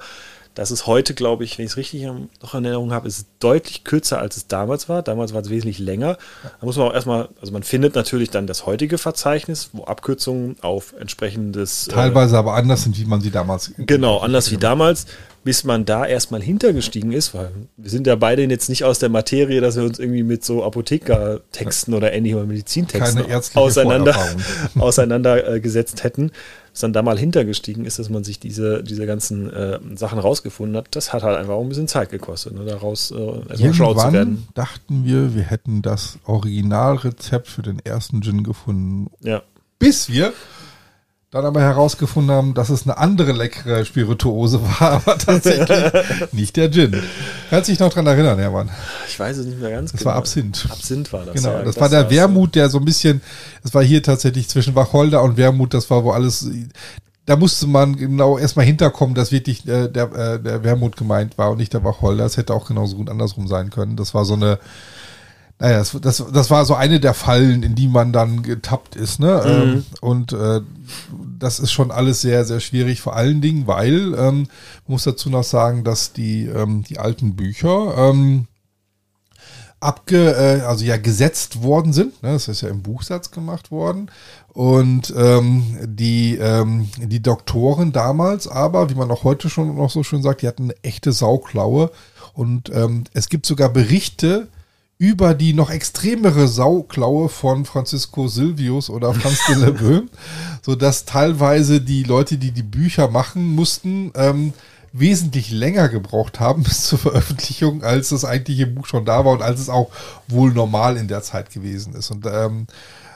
[0.56, 3.26] Das ist heute, glaube ich, wenn ich es richtig noch in Erinnerung habe, ist es
[3.40, 5.02] deutlich kürzer, als es damals war.
[5.02, 6.18] Damals war es wesentlich länger.
[6.60, 10.58] Da muss man auch erstmal, also man findet natürlich dann das heutige Verzeichnis, wo Abkürzungen
[10.62, 11.88] auf entsprechendes.
[11.88, 13.72] äh, Teilweise aber anders sind, wie man sie damals.
[13.78, 15.08] Genau, anders wie damals,
[15.44, 19.10] bis man da erstmal hintergestiegen ist, weil wir sind ja beide jetzt nicht aus der
[19.10, 24.16] Materie, dass wir uns irgendwie mit so Apothekertexten oder ähnlichen oder Medizintexten auseinander,
[24.80, 26.32] auseinandergesetzt hätten,
[26.74, 30.76] bis dann da mal hintergestiegen ist, dass man sich diese, diese ganzen äh, Sachen rausgefunden
[30.76, 30.88] hat.
[30.92, 34.12] Das hat halt einfach auch ein bisschen Zeit gekostet, ne, daraus äh, erstmal schlau zu
[34.12, 34.48] werden.
[34.56, 39.12] Dachten wir, wir hätten das Originalrezept für den ersten Gin gefunden.
[39.22, 39.44] Ja.
[39.78, 40.34] Bis wir
[41.34, 45.92] dann aber herausgefunden haben, dass es eine andere leckere Spirituose war, aber tatsächlich
[46.32, 46.96] nicht der Gin.
[47.50, 48.70] Kannst dich noch dran erinnern, Hermann?
[49.08, 50.68] Ich weiß es nicht mehr ganz Das war Absinth.
[50.70, 51.34] Absinth war das.
[51.34, 52.12] Genau, ja, das, war der.
[52.12, 53.22] Wermut, der so ein bisschen,
[53.64, 56.48] das war hier tatsächlich zwischen Wacholder und Wermut, das war wo alles,
[57.26, 61.50] da musste man genau erstmal hinterkommen, dass wirklich äh, der, äh, der Wermut gemeint war
[61.50, 62.26] und nicht der Wacholder.
[62.26, 63.96] Das hätte auch genauso gut andersrum sein können.
[63.96, 64.60] Das war so eine,
[65.64, 69.22] naja, das, das, das war so eine der Fallen, in die man dann getappt ist,
[69.22, 69.42] ne?
[69.46, 69.50] Mhm.
[69.50, 70.60] Ähm, und äh,
[71.40, 74.48] das ist schon alles sehr, sehr schwierig, vor allen Dingen, weil, ähm,
[74.88, 78.48] muss dazu noch sagen, dass die, ähm, die alten Bücher ähm,
[79.80, 82.22] abge, äh, also ja gesetzt worden sind.
[82.24, 82.34] Ne?
[82.34, 84.12] Das ist ja im Buchsatz gemacht worden.
[84.50, 90.04] Und ähm, die, ähm, die Doktoren damals aber, wie man auch heute schon noch so
[90.04, 91.90] schön sagt, die hatten eine echte Sauklaue.
[92.34, 94.50] Und ähm, es gibt sogar Berichte
[94.98, 100.02] über die noch extremere Sauklaue von Francisco Silvius oder Franz de Lebeu,
[100.62, 104.54] so dass teilweise die Leute, die die Bücher machen mussten, ähm,
[104.94, 109.42] wesentlich länger gebraucht haben bis zur Veröffentlichung, als das eigentliche Buch schon da war und
[109.42, 109.90] als es auch
[110.28, 112.12] wohl normal in der Zeit gewesen ist.
[112.12, 112.68] Und ähm,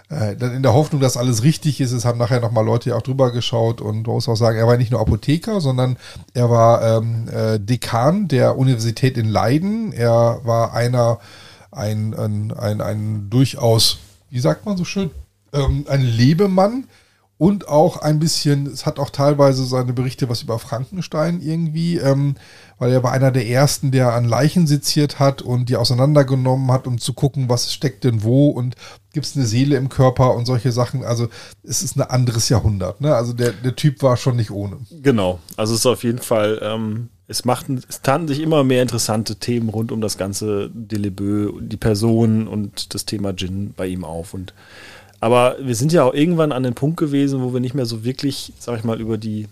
[0.09, 2.95] äh, dann in der Hoffnung, dass alles richtig ist, es haben nachher nochmal Leute ja
[2.95, 5.97] auch drüber geschaut und man muss auch sagen, er war nicht nur Apotheker, sondern
[6.33, 9.91] er war ähm, äh, Dekan der Universität in Leiden.
[9.91, 11.19] Er war einer,
[11.77, 15.11] ein, ein, ein, ein durchaus, wie sagt man so schön,
[15.53, 16.85] ähm, ein Lebemann
[17.37, 22.35] und auch ein bisschen, es hat auch teilweise seine Berichte was über Frankenstein irgendwie, ähm,
[22.79, 26.87] weil er war einer der ersten, der an Leichen seziert hat und die auseinandergenommen hat,
[26.87, 28.75] um zu gucken, was steckt denn wo und
[29.13, 31.03] gibt es eine Seele im Körper und solche Sachen.
[31.03, 31.27] Also
[31.63, 33.01] es ist ein anderes Jahrhundert.
[33.01, 33.15] Ne?
[33.15, 34.77] Also der, der Typ war schon nicht ohne.
[34.89, 38.81] Genau, also es ist auf jeden Fall, ähm, es machten, es taten sich immer mehr
[38.81, 44.03] interessante Themen rund um das ganze Delebeu, die Person und das Thema Gin bei ihm
[44.03, 44.53] auf und
[45.19, 48.03] aber wir sind ja auch irgendwann an den Punkt gewesen, wo wir nicht mehr so
[48.03, 49.47] wirklich, sag ich mal, über die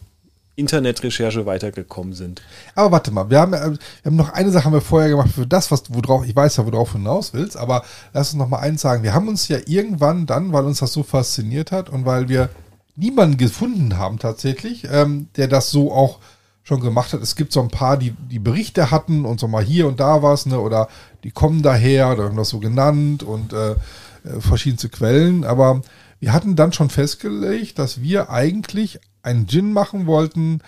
[0.56, 2.42] Internetrecherche weitergekommen sind.
[2.76, 5.32] Aber warte mal, wir haben, äh, wir haben noch eine Sache haben wir vorher gemacht
[5.34, 7.84] für das, was worauf, ich weiß ja, worauf du hinaus willst, aber
[8.14, 9.04] lass uns noch mal eins sagen.
[9.04, 12.50] Wir haben uns ja irgendwann dann, weil uns das so fasziniert hat und weil wir
[12.96, 16.20] niemanden gefunden haben tatsächlich, ähm, der das so auch
[16.65, 17.21] schon gemacht hat.
[17.21, 20.21] Es gibt so ein paar, die die Berichte hatten und so mal hier und da
[20.21, 20.89] was, ne, oder
[21.23, 23.75] die kommen daher oder haben das so genannt und äh, äh,
[24.39, 25.82] verschiedenste Quellen, aber
[26.19, 30.62] wir hatten dann schon festgelegt, dass wir eigentlich einen Gin machen wollten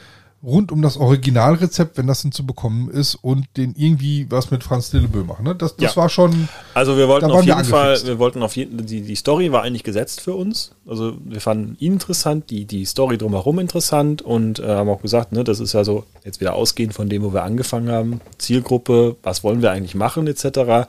[0.48, 4.64] rund um das Originalrezept, wenn das denn zu bekommen ist und den irgendwie was mit
[4.64, 5.44] Franz Dillebö machen.
[5.44, 5.54] Ne?
[5.56, 6.02] Das, das Ja.
[6.02, 6.48] war schon.
[6.74, 9.84] Also wir wollten auf jeden Fall, wir wollten auf jeden die, die Story war eigentlich
[9.84, 10.72] gesetzt für uns.
[10.88, 15.34] Also wir fanden ihn interessant, die, die Story drumherum interessant und äh, haben auch gesagt,
[15.34, 18.22] ne, das ist ja so jetzt wieder ausgehend von dem, wo wir angefangen haben.
[18.38, 20.46] Zielgruppe, was wollen wir eigentlich machen, etc.
[20.46, 20.88] Haben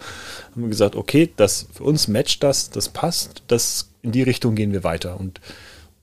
[0.55, 4.73] wir gesagt, okay, das für uns matcht das, das passt, das in die Richtung gehen
[4.73, 5.19] wir weiter.
[5.19, 5.41] Und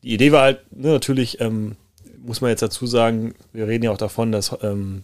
[0.04, 1.78] die Idee war halt, ne, natürlich, ähm,
[2.26, 5.04] muss man jetzt dazu sagen, wir reden ja auch davon, dass ähm,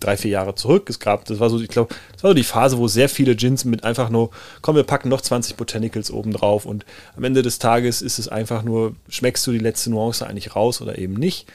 [0.00, 0.88] drei, vier Jahre zurück.
[0.90, 3.36] Es gab, das war so, ich glaube, das war so die Phase, wo sehr viele
[3.36, 4.30] Gins mit einfach nur,
[4.62, 6.84] komm, wir packen noch 20 Botanicals oben drauf und
[7.16, 10.80] am Ende des Tages ist es einfach nur, schmeckst du die letzte Nuance eigentlich raus
[10.80, 11.46] oder eben nicht.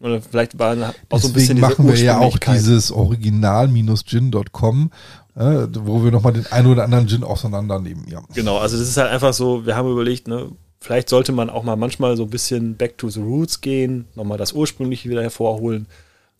[0.00, 4.92] Oder vielleicht war auch so ein bisschen Deswegen machen wir ja auch dieses Original-Gin.com,
[5.34, 8.06] äh, wo wir nochmal den einen oder anderen Gin auseinandernehmen.
[8.08, 8.22] Ja.
[8.32, 11.62] Genau, also das ist halt einfach so, wir haben überlegt, ne, vielleicht sollte man auch
[11.64, 15.86] mal manchmal so ein bisschen back to the roots gehen, nochmal das Ursprüngliche wieder hervorholen.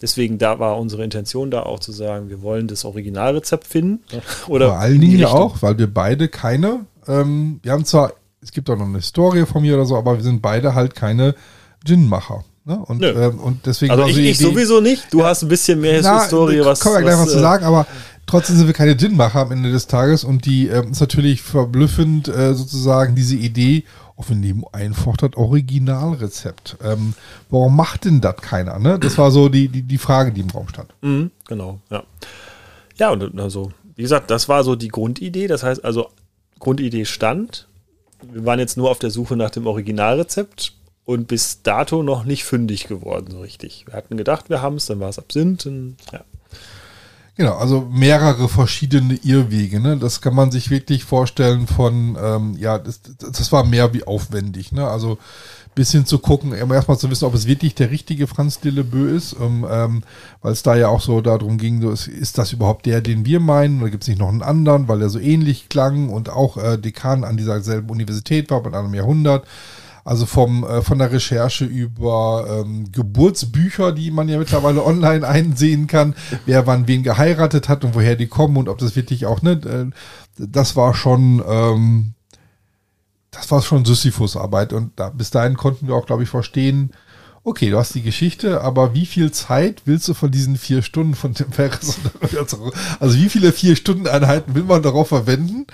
[0.01, 4.01] Deswegen da war unsere Intention da auch zu sagen, wir wollen das Originalrezept finden.
[4.47, 8.53] Oder Vor allen Dingen ja auch, weil wir beide keine, ähm, wir haben zwar, es
[8.53, 11.35] gibt auch noch eine Historie von mir oder so, aber wir sind beide halt keine
[11.85, 12.45] Gin-Macher.
[12.65, 12.79] Ne?
[12.79, 15.13] Und, ähm, und deswegen Also ich, ich Idee- sowieso nicht.
[15.13, 16.79] Du hast ein bisschen mehr Na, Historie, was.
[16.79, 17.87] Können wir gleich was, was zu äh, sagen, aber
[18.27, 22.29] trotzdem sind wir keine Gin-Macher am Ende des Tages und die ähm, ist natürlich verblüffend
[22.29, 23.83] äh, sozusagen diese Idee,
[24.31, 26.77] nehmen einfach das Originalrezept.
[26.83, 27.15] Ähm,
[27.51, 28.79] warum macht denn das keiner?
[28.79, 28.99] Ne?
[28.99, 30.93] Das war so die, die, die Frage, die im Raum stand.
[31.03, 32.03] Mhm, genau, ja.
[32.99, 35.47] Ja, und also, wie gesagt, das war so die Grundidee.
[35.47, 36.11] Das heißt also,
[36.59, 37.69] Grundidee stand.
[38.23, 42.45] Wir waren jetzt nur auf der Suche nach dem Originalrezept und bis dato noch nicht
[42.45, 43.87] fündig geworden, so richtig.
[43.87, 45.65] Wir hatten gedacht, wir haben es, dann war es Absinth.
[46.13, 46.25] Ja.
[47.39, 49.79] Genau, also mehrere verschiedene Irrwege.
[49.79, 49.97] Ne?
[49.97, 54.73] Das kann man sich wirklich vorstellen von, ähm, ja, das, das war mehr wie aufwendig.
[54.73, 54.85] Ne?
[54.85, 55.19] Also
[55.77, 59.65] bisschen zu gucken, erstmal zu wissen, ob es wirklich der richtige Franz Dillebö ist, um,
[59.71, 60.03] ähm,
[60.43, 63.25] weil es da ja auch so darum ging, so, ist, ist das überhaupt der, den
[63.25, 66.31] wir meinen, oder gibt es nicht noch einen anderen, weil er so ähnlich klang und
[66.31, 69.47] auch äh, Dekan an dieser selben Universität war, bei einem Jahrhundert.
[70.05, 75.87] Also vom, äh, von der Recherche über ähm, Geburtsbücher, die man ja mittlerweile online einsehen
[75.87, 76.15] kann,
[76.47, 79.53] wer wann wen geheiratet hat und woher die kommen und ob das wirklich auch, ne,
[79.53, 79.91] äh,
[80.39, 82.15] das war schon, ähm,
[83.31, 84.73] das war schon Sisyphus-Arbeit.
[84.73, 86.93] Und da, bis dahin konnten wir auch, glaube ich, verstehen,
[87.49, 91.15] okay, du hast die Geschichte, aber wie viel Zeit willst du von diesen vier Stunden
[91.15, 91.99] von Tim Ferriss?
[93.01, 95.67] Also wie viele vier Stunden Einheiten will man darauf verwenden,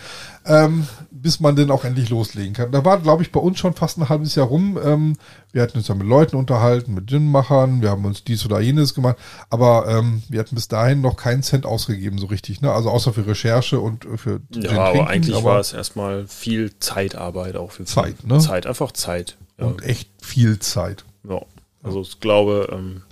[0.46, 2.70] ähm, bis man den auch endlich loslegen kann?
[2.70, 4.78] Da war, glaube ich, bei uns schon fast ein halbes Jahr rum.
[4.82, 5.16] Ähm,
[5.52, 8.94] wir hatten uns ja mit Leuten unterhalten, mit Gin-Machern, wir haben uns dies oder jenes
[8.94, 9.16] gemacht,
[9.50, 12.60] aber ähm, wir hatten bis dahin noch keinen Cent ausgegeben, so richtig.
[12.60, 12.72] Ne?
[12.72, 16.28] Also außer für Recherche und für Gin Ja, aber trinken, eigentlich aber war es erstmal
[16.28, 18.38] viel Zeitarbeit auch für Zeit, ne?
[18.38, 19.36] Zeit, einfach Zeit.
[19.56, 19.88] Und ja.
[19.88, 21.04] echt viel Zeit.
[21.28, 21.40] Ja.
[21.84, 23.02] Also ich glaube, ähm,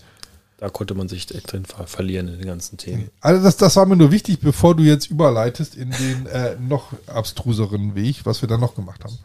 [0.59, 3.11] da konnte man sich drin ver verlieren in den ganzen Themen.
[3.21, 6.93] Also das, das war mir nur wichtig, bevor du jetzt überleitest in den äh, noch
[7.07, 9.19] abstruseren Weg, was wir dann noch gemacht haben.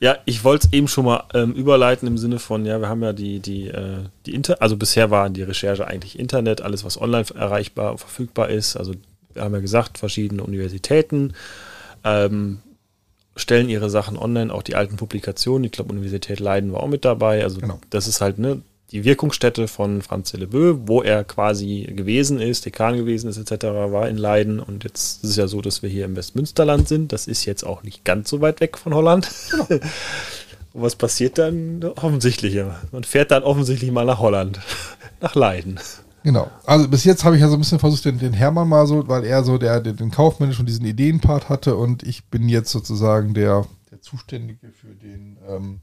[0.00, 3.02] Ja, ich wollte es eben schon mal ähm, überleiten im Sinne von, ja, wir haben
[3.02, 7.00] ja die, die, äh, die Inter, also bisher war die Recherche eigentlich Internet, alles was
[7.00, 8.76] online erreichbar und verfügbar ist.
[8.76, 8.92] Also
[9.32, 11.34] wir haben ja gesagt, verschiedene Universitäten
[12.04, 12.60] ähm,
[13.36, 15.64] stellen ihre Sachen online, auch die alten Publikationen.
[15.64, 17.42] Ich glaube, Universität Leiden war auch mit dabei.
[17.42, 17.78] Also genau.
[17.90, 22.96] das ist halt ne, die Wirkungsstätte von Franz Delebeu, wo er quasi gewesen ist, Dekan
[22.96, 24.58] gewesen ist etc., war in Leiden.
[24.60, 27.12] Und jetzt ist es ja so, dass wir hier im Westmünsterland sind.
[27.12, 29.30] Das ist jetzt auch nicht ganz so weit weg von Holland.
[29.50, 29.66] Genau.
[30.72, 31.82] Und was passiert dann?
[31.82, 34.60] Offensichtlich, man fährt dann offensichtlich mal nach Holland,
[35.22, 35.80] nach Leiden.
[36.26, 36.50] Genau.
[36.64, 39.06] Also bis jetzt habe ich ja so ein bisschen versucht, den, den Hermann mal so,
[39.06, 42.72] weil er so der, der den kaufmännischen und diesen Ideenpart hatte und ich bin jetzt
[42.72, 45.78] sozusagen der, der Zuständige für den, ähm,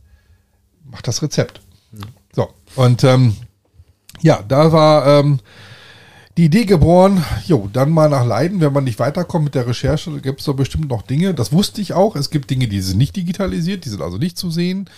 [0.83, 1.61] macht das Rezept.
[1.93, 2.01] Mhm.
[2.33, 2.49] So.
[2.75, 3.37] Und ähm,
[4.19, 5.39] ja, da war ähm,
[6.35, 10.11] die Idee geboren, jo, dann mal nach Leiden, wenn man nicht weiterkommt mit der Recherche,
[10.19, 11.33] gibt es doch bestimmt noch Dinge.
[11.33, 12.17] Das wusste ich auch.
[12.17, 14.89] Es gibt Dinge, die sind nicht digitalisiert, die sind also nicht zu sehen.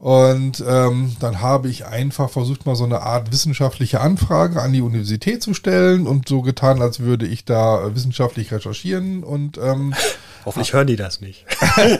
[0.00, 4.80] Und ähm, dann habe ich einfach versucht, mal so eine Art wissenschaftliche Anfrage an die
[4.80, 9.94] Universität zu stellen und so getan, als würde ich da wissenschaftlich recherchieren und ähm,
[10.46, 11.44] Hoffentlich hören die das nicht.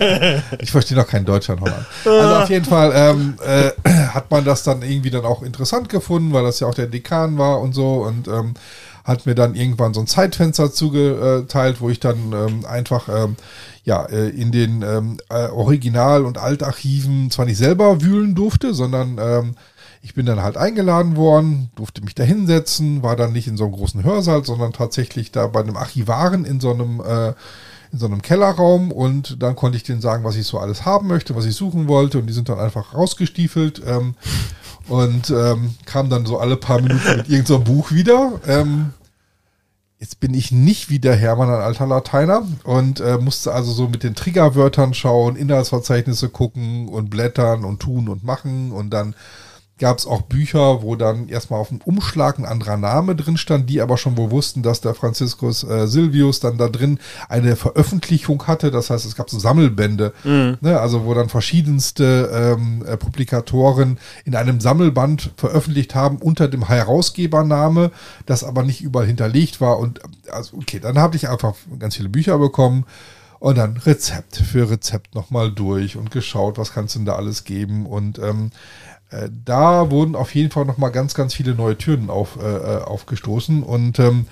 [0.60, 1.84] ich verstehe noch kein Deutsch in Holland.
[2.06, 6.32] Also auf jeden Fall ähm, äh, hat man das dann irgendwie dann auch interessant gefunden,
[6.32, 8.54] weil das ja auch der Dekan war und so und ähm,
[9.10, 13.36] hat mir dann irgendwann so ein Zeitfenster zugeteilt, wo ich dann ähm, einfach ähm,
[13.84, 19.18] ja äh, in den ähm, äh, Original- und Altarchiven zwar nicht selber wühlen durfte, sondern
[19.18, 19.54] ähm,
[20.02, 23.64] ich bin dann halt eingeladen worden, durfte mich da hinsetzen, war dann nicht in so
[23.64, 27.34] einem großen Hörsaal, sondern tatsächlich da bei einem Archivaren in so einem äh,
[27.92, 31.08] in so einem Kellerraum und dann konnte ich denen sagen, was ich so alles haben
[31.08, 33.82] möchte, was ich suchen wollte und die sind dann einfach rausgestiefelt.
[33.84, 34.14] Ähm,
[34.88, 38.40] und ähm, kam dann so alle paar Minuten mit irgendeinem so Buch wieder.
[38.46, 38.92] Ähm,
[40.00, 43.86] jetzt bin ich nicht wie der Hermann ein alter Lateiner und äh, musste also so
[43.86, 49.14] mit den Triggerwörtern schauen, Inhaltsverzeichnisse gucken und blättern und tun und machen und dann
[49.80, 53.68] gab es auch Bücher, wo dann erstmal auf dem Umschlag ein anderer Name drin stand,
[53.68, 58.46] die aber schon wohl wussten, dass der Franziskus äh, Silvius dann da drin eine Veröffentlichung
[58.46, 58.70] hatte.
[58.70, 60.58] Das heißt, es gab so Sammelbände, mhm.
[60.60, 66.68] ne, also wo dann verschiedenste ähm, äh, Publikatoren in einem Sammelband veröffentlicht haben unter dem
[66.68, 67.90] Herausgebername,
[68.26, 69.78] das aber nicht überall hinterlegt war.
[69.78, 72.84] Und also okay, dann habe ich einfach ganz viele Bücher bekommen.
[73.38, 77.44] Und dann Rezept für Rezept nochmal durch und geschaut, was kannst du denn da alles
[77.44, 77.86] geben.
[77.86, 78.50] Und ähm,
[79.10, 82.82] äh, da wurden auf jeden Fall nochmal ganz, ganz viele neue Türen auf, äh, äh,
[82.82, 84.26] aufgestoßen und ähm,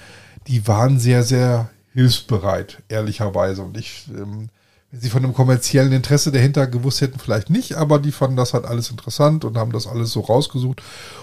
[0.47, 3.63] die waren sehr, sehr hilfsbereit, ehrlicherweise.
[3.63, 4.49] Und ich, ähm,
[4.91, 8.55] wenn sie von einem kommerziellen Interesse dahinter gewusst hätten, vielleicht nicht, aber die fanden das
[8.55, 10.83] halt alles interessant und haben das alles so rausgesucht.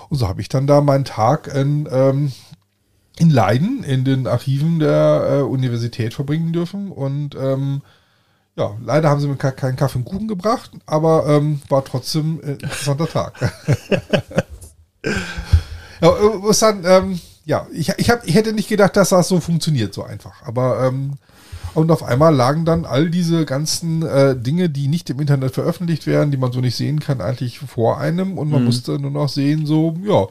[0.10, 2.32] Und so habe ich dann da meinen Tag in, ähm,
[3.18, 7.82] in Leiden in den Archiven der äh, Universität verbringen dürfen und ähm,
[8.56, 12.54] ja, leider haben sie mir keinen Kaffee und Kuchen gebracht, aber ähm, war trotzdem ein
[12.54, 13.54] interessanter Tag.
[16.02, 19.40] ja, muss dann, ähm, ja, ich, ich, hab, ich hätte nicht gedacht, dass das so
[19.40, 20.42] funktioniert, so einfach.
[20.44, 21.18] Aber ähm,
[21.76, 26.08] und auf einmal lagen dann all diese ganzen äh, Dinge, die nicht im Internet veröffentlicht
[26.08, 28.38] werden, die man so nicht sehen kann, eigentlich vor einem.
[28.38, 28.68] Und man mhm.
[28.68, 30.26] musste nur noch sehen, so, ja,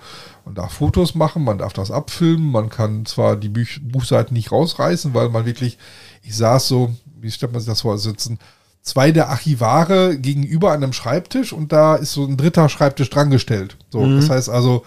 [0.46, 4.52] man darf Fotos machen, man darf das abfilmen, man kann zwar die Buch Buchseiten nicht
[4.52, 5.76] rausreißen, weil man wirklich,
[6.22, 8.38] ich saß so, wie stellt man sich das vor, sitzen
[8.84, 13.76] zwei der Archivare gegenüber einem Schreibtisch und da ist so ein dritter Schreibtisch drangestellt.
[13.90, 14.20] So, mhm.
[14.20, 14.84] das heißt also,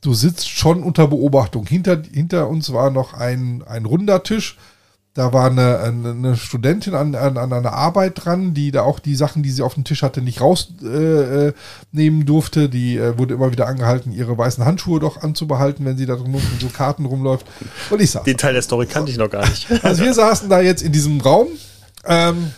[0.00, 1.64] du sitzt schon unter Beobachtung.
[1.66, 4.58] Hinter, hinter uns war noch ein, ein runder Tisch.
[5.14, 9.14] Da war eine, eine Studentin an, an, an einer Arbeit dran, die da auch die
[9.14, 11.54] Sachen, die sie auf dem Tisch hatte, nicht rausnehmen
[11.94, 12.68] äh, äh durfte.
[12.68, 16.32] Die äh, wurde immer wieder angehalten, ihre weißen Handschuhe doch anzubehalten, wenn sie da drin
[16.32, 17.46] mit so Karten rumläuft.
[17.88, 18.24] Und ich saß.
[18.24, 19.68] Den Teil der Story kannte ich noch gar nicht.
[19.82, 21.48] Also wir saßen da jetzt in diesem Raum
[22.06, 22.52] ähm,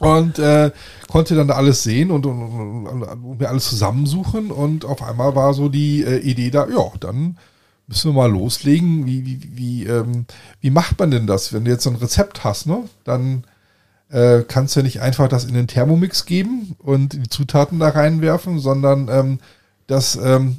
[0.00, 0.70] und äh,
[1.08, 5.34] konnte dann da alles sehen und, und, und, und, mir alles zusammensuchen und auf einmal
[5.34, 7.36] war so die äh, Idee da, ja, dann
[7.90, 9.04] müssen wir mal loslegen.
[9.06, 10.24] Wie, wie, wie, ähm,
[10.60, 12.84] wie macht man denn das, wenn du jetzt so ein Rezept hast, ne?
[13.04, 13.44] Dann
[14.10, 17.88] äh, kannst du ja nicht einfach das in den Thermomix geben und die Zutaten da
[17.88, 19.38] reinwerfen, sondern ähm,
[19.86, 20.56] das, ähm,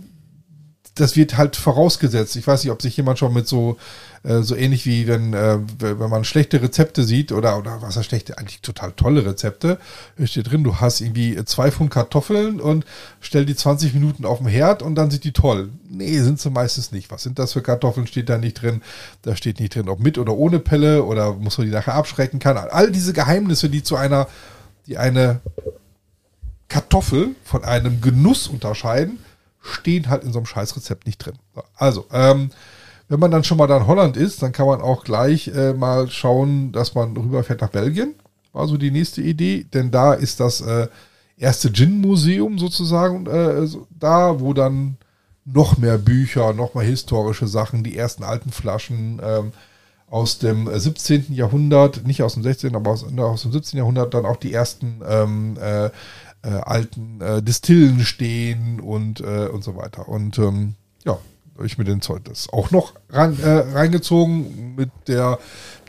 [0.96, 2.36] das wird halt vorausgesetzt.
[2.36, 3.78] Ich weiß nicht, ob sich jemand schon mit so
[4.24, 8.04] äh, so ähnlich wie wenn, äh, wenn man schlechte Rezepte sieht oder, oder was er
[8.04, 9.80] schlechte, eigentlich total tolle Rezepte,
[10.26, 12.86] steht drin, du hast irgendwie zwei Pfund Kartoffeln und
[13.20, 15.70] stell die 20 Minuten auf dem Herd und dann sind die toll.
[15.90, 17.10] Nee, sind sie meistens nicht.
[17.10, 18.06] Was sind das für Kartoffeln?
[18.06, 18.82] Steht da nicht drin.
[19.24, 22.40] Da steht nicht drin, ob mit oder ohne Pelle oder muss man die nachher abschrecken
[22.40, 22.58] kann.
[22.58, 24.28] All diese Geheimnisse, die zu einer,
[24.86, 25.40] die eine
[26.68, 29.18] Kartoffel von einem Genuss unterscheiden,
[29.62, 31.36] stehen halt in so einem Scheißrezept nicht drin.
[31.76, 32.50] Also, ähm,
[33.08, 35.74] wenn man dann schon mal da in Holland ist, dann kann man auch gleich äh,
[35.74, 38.16] mal schauen, dass man rüberfährt nach Belgien.
[38.54, 40.88] War so die nächste Idee, denn da ist das äh,
[41.38, 44.98] erste Gin-Museum sozusagen äh, da, wo dann
[45.44, 49.52] noch mehr Bücher, noch mal historische Sachen, die ersten alten Flaschen ähm,
[50.10, 51.34] aus dem 17.
[51.34, 53.78] Jahrhundert, nicht aus dem 16., aber aus, aus dem 17.
[53.78, 55.90] Jahrhundert, dann auch die ersten ähm, äh,
[56.44, 60.08] äh, alten äh, Distillen stehen und, äh, und so weiter.
[60.08, 60.76] Und ähm,
[61.06, 61.18] ja,
[61.64, 65.40] ich mir den Zeug das auch noch ran, äh, reingezogen mit der,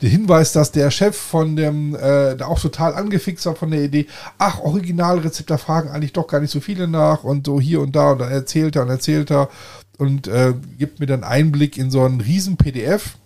[0.00, 3.82] der Hinweis, dass der Chef von dem, äh, da auch total angefixt war von der
[3.82, 4.06] Idee,
[4.38, 7.96] ach, Originalrezept, da fragen eigentlich doch gar nicht so viele nach und so hier und
[7.96, 9.48] da und dann erzählt er und erzählt er
[9.98, 13.16] und äh, gibt mir dann Einblick in so einen riesen PDF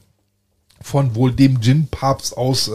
[0.81, 2.69] von wohl dem Gin-Papst aus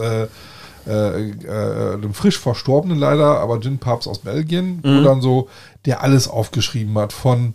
[0.86, 4.98] äh, äh, einem frisch verstorbenen leider, aber Gin-Papst aus Belgien, mhm.
[4.98, 5.48] wo dann so
[5.84, 7.54] der alles aufgeschrieben hat von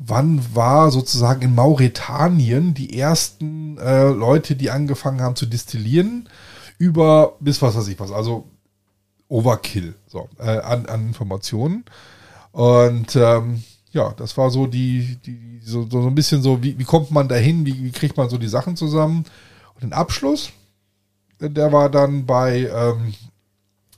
[0.00, 6.28] wann war sozusagen in Mauretanien die ersten äh, Leute, die angefangen haben zu destillieren,
[6.78, 8.46] über bis was weiß ich was, also
[9.28, 11.84] Overkill so, äh, an, an Informationen.
[12.52, 16.84] Und ähm, ja, das war so die, die so, so ein bisschen so, wie, wie
[16.84, 19.24] kommt man dahin, wie, wie kriegt man so die Sachen zusammen?
[19.74, 20.50] Und den Abschluss,
[21.40, 23.14] der war dann bei, ähm,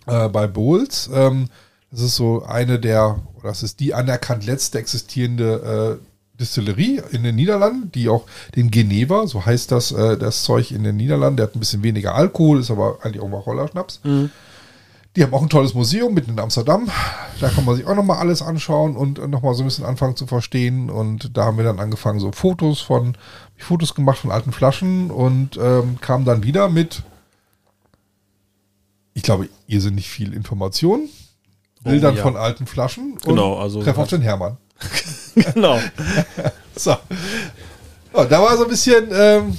[0.07, 1.11] äh, bei Bowles.
[1.13, 1.49] Ähm,
[1.91, 7.23] das ist so eine der, oder das ist die anerkannt letzte existierende äh, Distillerie in
[7.23, 8.25] den Niederlanden, die auch
[8.57, 11.83] den Geneva, so heißt das, äh, das Zeug in den Niederlanden, der hat ein bisschen
[11.83, 14.01] weniger Alkohol, ist aber eigentlich auch mal Rollerschnaps.
[14.05, 14.31] Mhm.
[15.15, 16.89] Die haben auch ein tolles Museum mitten in Amsterdam.
[17.39, 20.27] Da kann man sich auch nochmal alles anschauen und nochmal so ein bisschen anfangen zu
[20.27, 20.89] verstehen.
[20.89, 23.15] Und da haben wir dann angefangen, so Fotos von,
[23.59, 27.03] Fotos gemacht von alten Flaschen und ähm, kamen dann wieder mit,
[29.15, 31.09] ich glaube, ihr sind nicht viel Informationen.
[31.85, 32.23] Bildern oh, ja.
[32.23, 34.57] von alten Flaschen und genau, also treff auf den Hermann.
[35.35, 35.81] genau.
[36.77, 36.97] so.
[38.13, 38.25] so.
[38.25, 39.57] Da war so ein bisschen, ähm,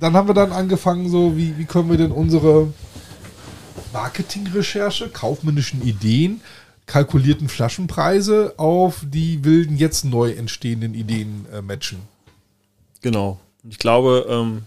[0.00, 2.72] dann haben wir dann angefangen, so, wie, wie können wir denn unsere
[3.92, 6.40] Marketingrecherche, kaufmännischen Ideen,
[6.86, 12.00] kalkulierten Flaschenpreise auf die wilden, jetzt neu entstehenden Ideen äh, matchen.
[13.00, 13.38] Genau.
[13.68, 14.62] Ich glaube, ähm,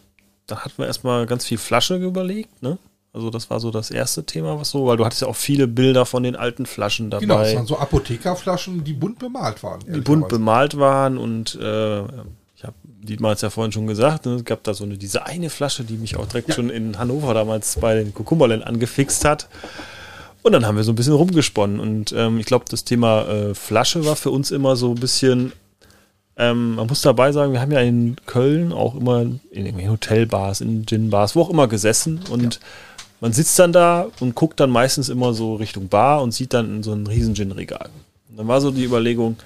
[0.48, 2.78] da hatten wir erstmal ganz viel Flasche überlegt, ne?
[3.16, 5.68] Also das war so das erste Thema, was so, weil du hattest ja auch viele
[5.68, 7.22] Bilder von den alten Flaschen dabei.
[7.22, 9.82] Genau, das waren so Apothekerflaschen, die bunt bemalt waren.
[9.88, 12.02] Die bunt bemalt waren und äh,
[12.56, 14.98] ich habe Dietmar hat es ja vorhin schon gesagt, ne, es gab da so eine,
[14.98, 16.56] diese eine Flasche, die mich auch direkt ja.
[16.56, 19.48] schon in Hannover damals bei den Kukumberlen angefixt hat.
[20.42, 23.54] Und dann haben wir so ein bisschen rumgesponnen und ähm, ich glaube, das Thema äh,
[23.54, 25.54] Flasche war für uns immer so ein bisschen
[26.36, 30.62] ähm, man muss dabei sagen, wir haben ja in Köln auch immer in irgendwelchen Hotelbars,
[30.62, 32.60] in Ginbars, wo auch immer gesessen und ja
[33.24, 36.84] man sitzt dann da und guckt dann meistens immer so Richtung Bar und sieht dann
[36.84, 37.90] so ein riesen Gin-Regal.
[38.30, 39.38] Und dann war so die Überlegung,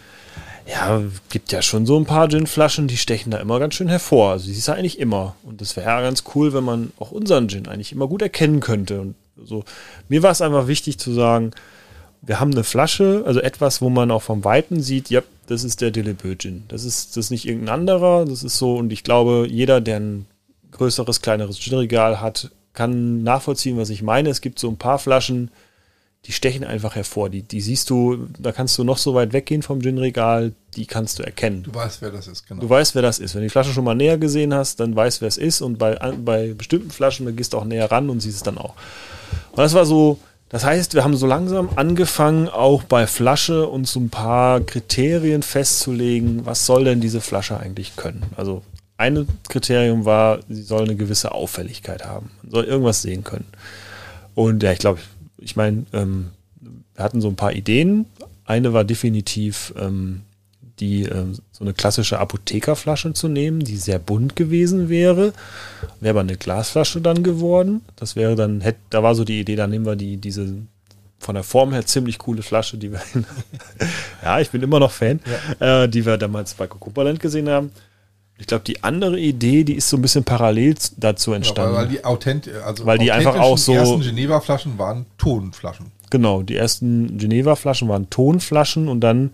[0.67, 4.31] ja, gibt ja schon so ein paar Gin-Flaschen, die stechen da immer ganz schön hervor.
[4.31, 5.35] Also die ist ja eigentlich immer.
[5.43, 8.61] Und das wäre ja ganz cool, wenn man auch unseren Gin eigentlich immer gut erkennen
[8.61, 8.99] könnte.
[8.99, 9.13] Und
[9.45, 9.63] so,
[10.09, 11.51] mir war es einfach wichtig zu sagen,
[12.23, 15.81] wir haben eine Flasche, also etwas, wo man auch vom Weiten sieht, ja, das ist
[15.81, 16.63] der Dillebö Gin.
[16.69, 19.99] Das ist, das ist nicht irgendein anderer, das ist so, und ich glaube, jeder, der
[19.99, 20.25] ein
[20.71, 24.29] größeres, kleineres Gin-Regal hat, kann nachvollziehen, was ich meine.
[24.29, 25.49] Es gibt so ein paar Flaschen,
[26.25, 27.29] die stechen einfach hervor.
[27.29, 31.17] Die, die siehst du, da kannst du noch so weit weggehen vom Gin-Regal, die kannst
[31.17, 31.63] du erkennen.
[31.63, 32.61] Du weißt, wer das ist, genau.
[32.61, 33.33] Du weißt, wer das ist.
[33.33, 35.61] Wenn du die Flasche schon mal näher gesehen hast, dann weißt, wer es ist.
[35.61, 38.59] Und bei, bei bestimmten Flaschen, da gehst du auch näher ran und siehst es dann
[38.59, 38.75] auch.
[39.51, 43.91] Und das war so, das heißt, wir haben so langsam angefangen, auch bei Flasche uns
[43.91, 48.21] so ein paar Kriterien festzulegen, was soll denn diese Flasche eigentlich können.
[48.35, 48.61] Also
[48.97, 52.31] ein Kriterium war, sie soll eine gewisse Auffälligkeit haben.
[52.41, 53.45] Man soll irgendwas sehen können.
[54.35, 54.99] Und ja, ich glaube,
[55.37, 56.31] ich meine, ähm,
[56.95, 58.05] wir hatten so ein paar Ideen.
[58.45, 60.21] Eine war definitiv ähm,
[60.79, 65.33] die ähm, so eine klassische Apothekerflasche zu nehmen, die sehr bunt gewesen wäre.
[65.99, 67.81] Wäre aber eine Glasflasche dann geworden.
[67.95, 70.53] Das wäre dann, hätte, da war so die Idee, da nehmen wir die, diese
[71.19, 73.01] von der Form her ziemlich coole Flasche, die wir,
[74.23, 75.19] ja, ich bin immer noch Fan,
[75.59, 75.83] ja.
[75.83, 77.71] äh, die wir damals bei Cocopaland gesehen haben.
[78.39, 81.73] Ich glaube, die andere Idee, die ist so ein bisschen parallel dazu entstanden.
[81.73, 83.71] Ja, weil, die authent also weil die einfach auch so.
[83.71, 85.87] Die ersten Geneva-Flaschen waren Tonflaschen.
[86.09, 89.31] Genau, die ersten Geneva-Flaschen waren Tonflaschen und dann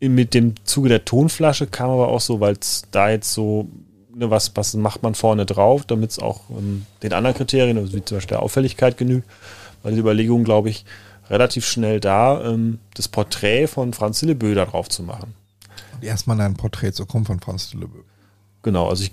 [0.00, 3.68] mit dem Zuge der Tonflasche kam aber auch so, weil es da jetzt so,
[4.14, 7.92] ne, was, was macht man vorne drauf, damit es auch ähm, den anderen Kriterien, also
[7.92, 9.28] wie zum Beispiel der Auffälligkeit genügt,
[9.82, 10.84] war die Überlegung, glaube ich,
[11.30, 15.34] relativ schnell da, ähm, das Porträt von Franz Lillebö da drauf zu machen.
[15.94, 18.00] Und erstmal ein Porträt zu kommen von Franz Lillebö.
[18.62, 19.12] Genau, also ich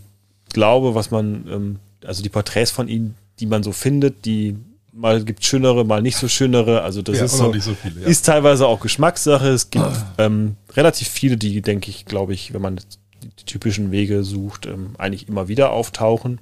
[0.54, 4.58] glaube, was man, ähm, also die Porträts von ihm, die man so findet, die
[4.91, 6.82] mal gibt schönere, mal nicht so schönere.
[6.82, 8.08] Also das Ja, ist, so, so viele, ja.
[8.08, 9.47] ist teilweise auch Geschmackssache.
[9.47, 9.86] Es gibt
[10.18, 14.91] ähm, relativ viele, die, denke ich, glaube ich, wenn man die, typischen Wege sucht, ähm,
[14.97, 16.39] eigentlich immer wieder auftauchen.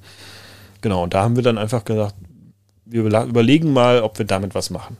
[0.82, 2.16] Genau, und da haben wir dann einfach gesagt,
[2.86, 4.98] wir überlegen mal, ob wir damit was machen.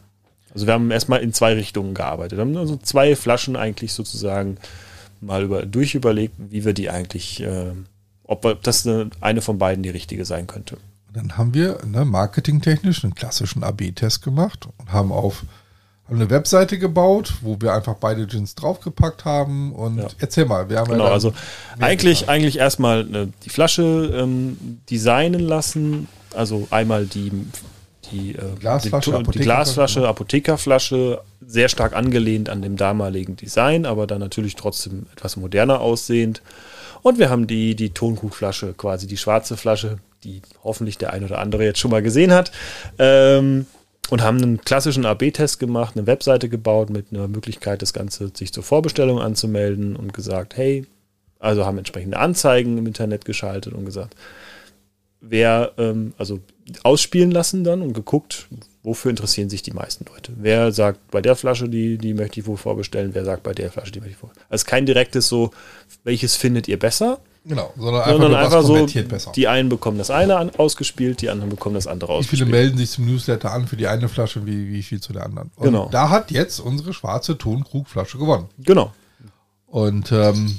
[0.54, 2.38] Also wir haben erstmal in zwei Richtungen gearbeitet.
[2.38, 4.58] Wir haben also zwei Flaschen eigentlich sozusagen
[5.22, 7.72] mal über, durchüberlegt, wie wir die eigentlich, äh,
[8.28, 10.78] ob das eine, eine von beiden die richtige sein könnte.
[11.14, 15.44] Dann haben wir ne, marketingtechnisch einen klassischen AB-Test gemacht und haben auf
[16.08, 19.74] haben eine Webseite gebaut, wo wir einfach beide Gins draufgepackt haben.
[19.74, 20.08] Und Ja.
[20.20, 21.34] erzähl mal, wir haben Genau, ja also
[21.80, 22.34] eigentlich, gemacht.
[22.34, 23.82] eigentlich erstmal äh, die Flasche
[24.16, 26.08] ähm, designen lassen.
[26.34, 27.32] Also einmal die,
[28.12, 33.86] die, äh, Glasflasche, die, die Apothekerflasche, Glasflasche, Apothekerflasche, sehr stark angelehnt an dem damaligen Design,
[33.86, 36.42] aber dann natürlich trotzdem etwas moderner aussehend.
[37.08, 41.40] Und wir haben die, die Tonkuchflasche, quasi die schwarze Flasche, die hoffentlich der ein oder
[41.40, 42.52] andere jetzt schon mal gesehen hat.
[43.00, 43.66] Ähm,
[44.10, 48.52] und haben einen klassischen AB-Test gemacht, eine Webseite gebaut mit einer Möglichkeit, das Ganze sich
[48.52, 50.86] zur Vorbestellung anzumelden und gesagt, hey,
[51.40, 54.14] also haben entsprechende Anzeigen im Internet geschaltet und gesagt,
[55.22, 56.42] wer, ähm, also
[56.84, 58.48] ausspielen lassen dann und geguckt,
[58.84, 60.34] wofür interessieren sich die meisten Leute.
[60.36, 63.72] Wer sagt, bei der Flasche, die, die möchte ich wohl vorbestellen, wer sagt, bei der
[63.72, 64.48] Flasche, die möchte ich vorbestellen.
[64.50, 65.52] Also kein direktes so,
[66.04, 69.32] welches findet ihr besser, Genau, sondern einfach, sondern einfach so, besser.
[69.34, 72.50] die einen bekommen das eine an, ausgespielt, die anderen bekommen das andere Wie viele ausgespielt.
[72.52, 75.50] melden sich zum Newsletter an für die eine Flasche, wie, wie viel zu der anderen?
[75.56, 75.88] Und Genau.
[75.90, 78.50] da hat jetzt unsere schwarze Tonkrugflasche gewonnen.
[78.58, 78.94] Genau.
[79.66, 80.58] Und ähm,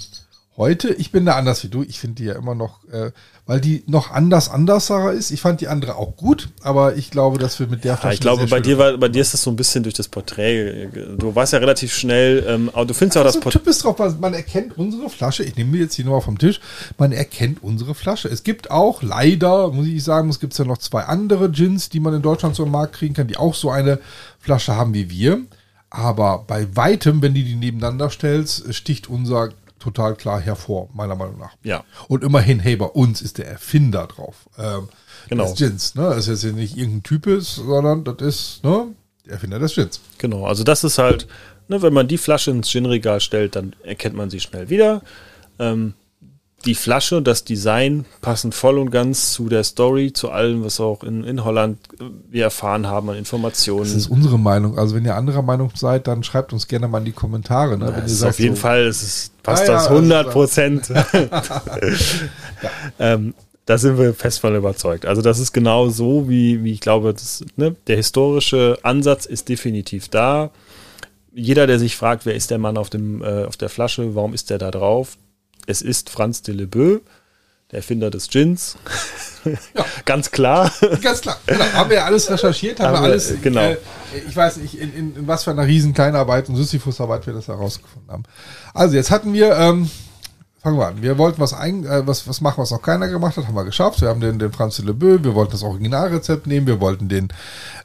[0.56, 1.82] heute, ich bin da anders wie du.
[1.82, 3.10] Ich finde die ja immer noch, äh,
[3.48, 5.30] weil die noch anders anderser ist.
[5.30, 8.20] Ich fand die andere auch gut, aber ich glaube, dass wir mit der Ja, ich
[8.20, 10.88] glaube, bei dir, war, bei dir ist das so ein bisschen durch das Porträt.
[11.16, 13.58] Du warst ja relativ schnell, ähm, aber du findest ja auch das Porträt.
[13.58, 15.44] typisch drauf, weil man erkennt unsere Flasche.
[15.44, 16.60] Ich nehme mir jetzt die Nummer vom Tisch.
[16.98, 18.28] Man erkennt unsere Flasche.
[18.28, 22.00] Es gibt auch leider, muss ich sagen, es gibt ja noch zwei andere Gins, die
[22.00, 23.98] man in Deutschland so im Markt kriegen kann, die auch so eine
[24.40, 25.40] Flasche haben wie wir.
[25.88, 31.38] Aber bei weitem, wenn du die nebeneinander stellst, sticht unser total klar hervor, meiner Meinung
[31.38, 31.56] nach.
[31.62, 31.84] Ja.
[32.08, 34.48] Und immerhin, hey, bei uns ist der Erfinder drauf.
[34.58, 34.88] Ähm,
[35.28, 35.44] Genau.
[35.44, 36.04] Des Gins, ne?
[36.04, 38.88] Das ist jetzt nicht irgendein Typ ist, sondern das ist, ne?
[39.26, 40.00] Der Erfinder des Gins.
[40.16, 41.26] Genau, also das ist halt,
[41.68, 45.02] ne, wenn man die Flasche ins Gin-Regal stellt, dann erkennt man sie schnell wieder.
[45.58, 45.94] Ähm,
[46.64, 51.04] die Flasche, das Design passen voll und ganz zu der Story, zu allem, was auch
[51.04, 53.84] in, in Holland äh, wir erfahren haben an Informationen.
[53.84, 54.76] Das ist unsere Meinung.
[54.76, 57.78] Also wenn ihr anderer Meinung seid, dann schreibt uns gerne mal in die Kommentare.
[57.78, 57.86] Ne?
[57.86, 59.82] wenn Das ihr ist sagt, auf jeden so, Fall, es ist, passt Ja, ja, das
[59.84, 60.92] also 100 Prozent.
[62.98, 63.34] ähm,
[63.64, 65.06] da sind wir fest von überzeugt.
[65.06, 69.48] Also das ist genau so, wie, wie ich glaube, das, ne, der historische Ansatz ist
[69.48, 70.50] definitiv da.
[71.34, 74.34] Jeder, der sich fragt, wer ist der Mann auf, dem, äh, auf der Flasche, warum
[74.34, 75.18] ist der da drauf?
[75.68, 77.00] Es ist Franz de Lebeu,
[77.70, 78.76] der Erfinder des Gins.
[79.44, 79.86] Ja.
[80.04, 80.70] Ganz klar.
[81.00, 81.38] Ganz klar.
[81.46, 81.64] Genau.
[81.72, 83.34] Haben wir ja alles recherchiert, haben, Haben wir wir, alles.
[83.40, 83.60] genau.
[83.60, 83.76] Äh,
[84.26, 87.48] ich weiß nicht, in, in, in was für einer riesen Kleinarbeit und Sisyphusarbeit wir das
[87.48, 88.24] herausgefunden haben.
[88.74, 89.88] Also jetzt hatten wir, ähm,
[90.60, 91.00] fangen wir an.
[91.02, 93.64] Wir wollten was, ein, äh, was, was machen, was noch keiner gemacht hat, haben wir
[93.64, 94.02] geschafft.
[94.02, 97.28] Wir haben den, den Franz de Lebeu, wir wollten das Originalrezept nehmen, wir wollten den,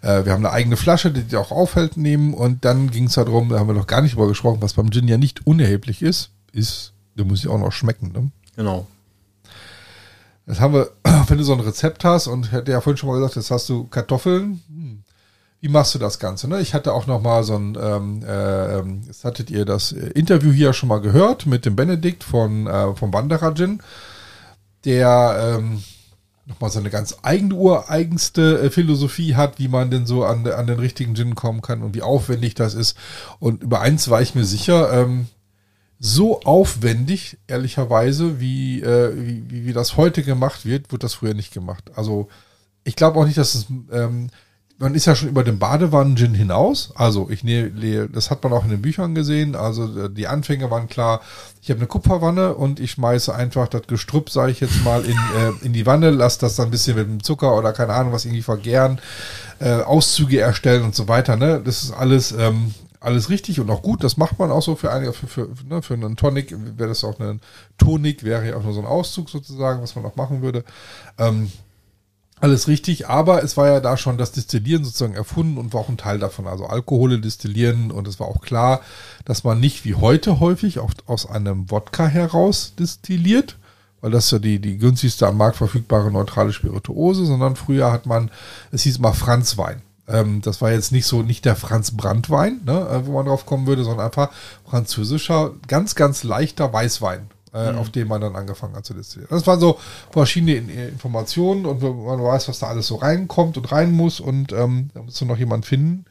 [0.01, 3.13] äh, wir haben eine eigene Flasche, die, die auch aufhält, nehmen und dann ging es
[3.13, 6.01] darum, da haben wir noch gar nicht drüber gesprochen, was beim Gin ja nicht unerheblich
[6.01, 8.31] ist, ist, der muss ja auch noch schmecken, ne?
[8.55, 8.87] Genau.
[10.45, 10.91] Das haben wir,
[11.27, 13.69] wenn du so ein Rezept hast und hätte ja vorhin schon mal gesagt, jetzt hast
[13.69, 14.61] du Kartoffeln.
[14.67, 15.03] Hm.
[15.61, 16.49] Wie machst du das Ganze?
[16.49, 16.59] Ne?
[16.59, 20.07] Ich hatte auch noch mal so ein, ähm, äh, ähm, jetzt hattet ihr das äh,
[20.07, 23.81] Interview hier schon mal gehört mit dem Benedikt von äh, vom Wanderer Gin,
[24.83, 25.81] der ähm,
[26.45, 30.45] noch mal so eine ganz eigene ureigenste äh, Philosophie hat, wie man denn so an,
[30.45, 32.97] an den richtigen Gin kommen kann und wie aufwendig das ist.
[33.39, 35.27] Und über eins war ich mir sicher, ähm,
[36.05, 41.53] so aufwendig, ehrlicherweise, wie, äh, wie, wie, das heute gemacht wird, wird das früher nicht
[41.53, 41.91] gemacht.
[41.95, 42.27] Also
[42.83, 44.29] ich glaube auch nicht, dass es, ähm,
[44.77, 46.91] man ist ja schon über den Badewannen-Gin hinaus.
[46.95, 49.55] Also ich nehme, das hat man auch in den Büchern gesehen.
[49.55, 51.21] Also äh, die Anfänge waren klar.
[51.61, 55.15] Ich habe eine Kupferwanne und ich schmeiße einfach das Gestrüpp, sage ich jetzt mal, in,
[55.15, 58.11] äh, in die Wanne, lasse das dann ein bisschen mit dem Zucker oder keine Ahnung
[58.11, 58.99] was irgendwie vergären,
[59.59, 61.37] äh, Auszüge erstellen und so weiter.
[61.37, 61.61] Ne?
[61.63, 62.73] Das ist alles ähm,
[63.03, 64.03] alles richtig und auch gut.
[64.03, 67.03] Das macht man auch so für einige, für, für, ne, für einen Tonic wäre das
[67.03, 67.41] auch ein
[67.77, 70.63] Tonik, wäre ja auch nur so ein Auszug sozusagen, was man auch machen würde.
[71.17, 71.51] Ähm,
[72.39, 75.87] Alles richtig, aber es war ja da schon das Destillieren sozusagen erfunden und war auch
[75.87, 76.45] ein Teil davon.
[76.45, 78.81] Also Alkohole destillieren und es war auch klar,
[79.23, 83.57] dass man nicht wie heute häufig auch aus einem Wodka heraus destilliert,
[84.01, 88.29] weil das ja die, die günstigste am Markt verfügbare neutrale Spirituose, sondern früher hat man,
[88.71, 89.81] es hieß mal Franzwein.
[90.07, 93.45] Ähm, das war jetzt nicht so, nicht der Franz Brandwein, ne, äh, wo man drauf
[93.45, 94.29] kommen würde, sondern einfach
[94.65, 97.77] französischer, ganz, ganz leichter Weißwein äh, mhm.
[97.77, 99.29] auf dem man dann angefangen hat zu destillieren.
[99.29, 99.79] Das waren so
[100.11, 104.89] verschiedene Informationen und man weiß, was da alles so reinkommt und rein muss und ähm,
[104.93, 106.05] da musste noch jemand finden.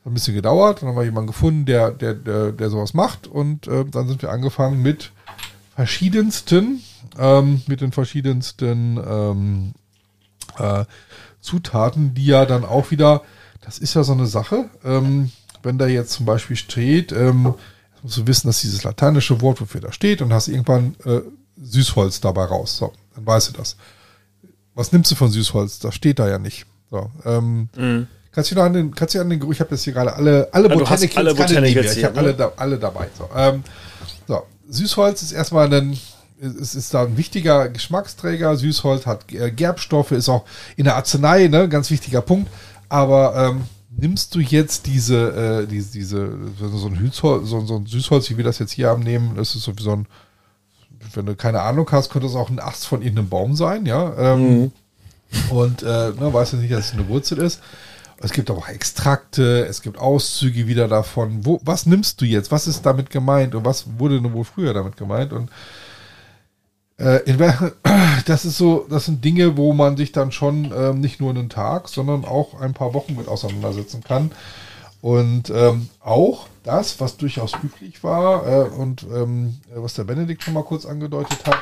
[0.00, 3.26] Hat ein bisschen gedauert, dann haben wir jemanden gefunden, der, der, der, der sowas macht
[3.26, 5.12] und äh, dann sind wir angefangen mit
[5.74, 6.82] verschiedensten,
[7.18, 9.72] ähm, mit den verschiedensten ähm,
[10.58, 10.84] äh,
[11.40, 13.22] Zutaten, die ja dann auch wieder,
[13.62, 15.30] das ist ja so eine Sache, ähm,
[15.62, 17.54] wenn da jetzt zum Beispiel steht, ähm,
[18.02, 21.20] musst du wissen, dass dieses lateinische Wort, wofür da steht, und hast irgendwann äh,
[21.60, 22.76] Süßholz dabei raus.
[22.76, 23.76] So, dann weißt du das.
[24.74, 25.80] Was nimmst du von Süßholz?
[25.80, 26.66] Das steht da ja nicht.
[26.90, 28.06] So, ähm, mhm.
[28.32, 30.14] Kannst du noch an den, kannst du an den Geruch, ich habe jetzt hier gerade
[30.14, 32.20] alle, alle ja, Botanicals, alle Botanicals ich habe ne?
[32.20, 33.08] alle, da, alle dabei.
[33.18, 33.64] So, ähm,
[34.28, 35.98] so, Süßholz ist erstmal ein,
[36.40, 38.56] es ist da ein wichtiger Geschmacksträger.
[38.56, 40.44] Süßholz hat äh, Gerbstoffe, ist auch
[40.76, 42.50] in der Arznei, ne, ganz wichtiger Punkt.
[42.88, 48.30] Aber ähm, nimmst du jetzt diese, äh, diese, diese so ein so, so ein Süßholz,
[48.30, 50.06] wie wir das jetzt hier haben, nehmen, das ist so wie so ein,
[51.14, 54.14] wenn du keine Ahnung hast, könnte es auch ein Ast von irgendeinem Baum sein, ja.
[54.16, 54.72] Ähm, mhm.
[55.50, 57.60] Und äh, ne, weißt du nicht, dass es eine Wurzel ist.
[58.22, 61.46] Es gibt auch Extrakte, es gibt Auszüge wieder davon.
[61.46, 62.50] Wo, was nimmst du jetzt?
[62.50, 63.54] Was ist damit gemeint?
[63.54, 65.32] Und was wurde denn wohl früher damit gemeint?
[65.32, 65.50] Und
[67.00, 67.72] äh,
[68.26, 71.48] das ist so, das sind Dinge, wo man sich dann schon ähm, nicht nur einen
[71.48, 74.30] Tag, sondern auch ein paar Wochen mit auseinandersetzen kann.
[75.00, 80.54] Und ähm, auch das, was durchaus üblich war äh, und ähm, was der Benedikt schon
[80.54, 81.58] mal kurz angedeutet hat,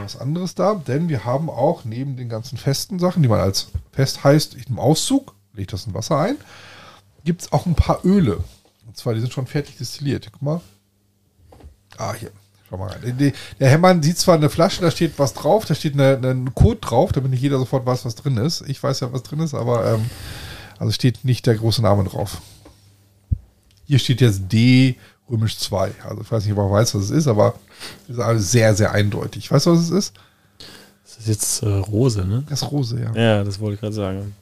[0.00, 3.68] was anderes da, denn wir haben auch neben den ganzen festen Sachen, die man als
[3.90, 6.36] fest heißt, im Auszug, legt das in Wasser ein,
[7.24, 8.38] gibt es auch ein paar Öle.
[8.86, 10.28] Und zwar, die sind schon fertig destilliert.
[10.30, 10.60] Guck mal.
[11.96, 12.30] Ah, hier.
[12.68, 13.32] Schau mal rein.
[13.60, 17.12] Der Hermann sieht zwar eine Flasche, da steht was drauf, da steht ein Code drauf,
[17.12, 18.62] damit nicht jeder sofort weiß, was drin ist.
[18.66, 20.06] Ich weiß ja, was drin ist, aber ähm,
[20.78, 22.40] also steht nicht der große Name drauf.
[23.86, 24.96] Hier steht jetzt D
[25.30, 25.92] römisch 2.
[26.08, 27.54] Also ich weiß nicht, ob er weiß, was es ist, aber
[28.08, 29.50] es ist alles sehr, sehr eindeutig.
[29.50, 30.14] Weißt du, was es ist?
[31.04, 32.44] Das ist jetzt äh, Rose, ne?
[32.48, 33.14] Das ist Rose, ja.
[33.14, 34.34] Ja, das wollte ich gerade sagen.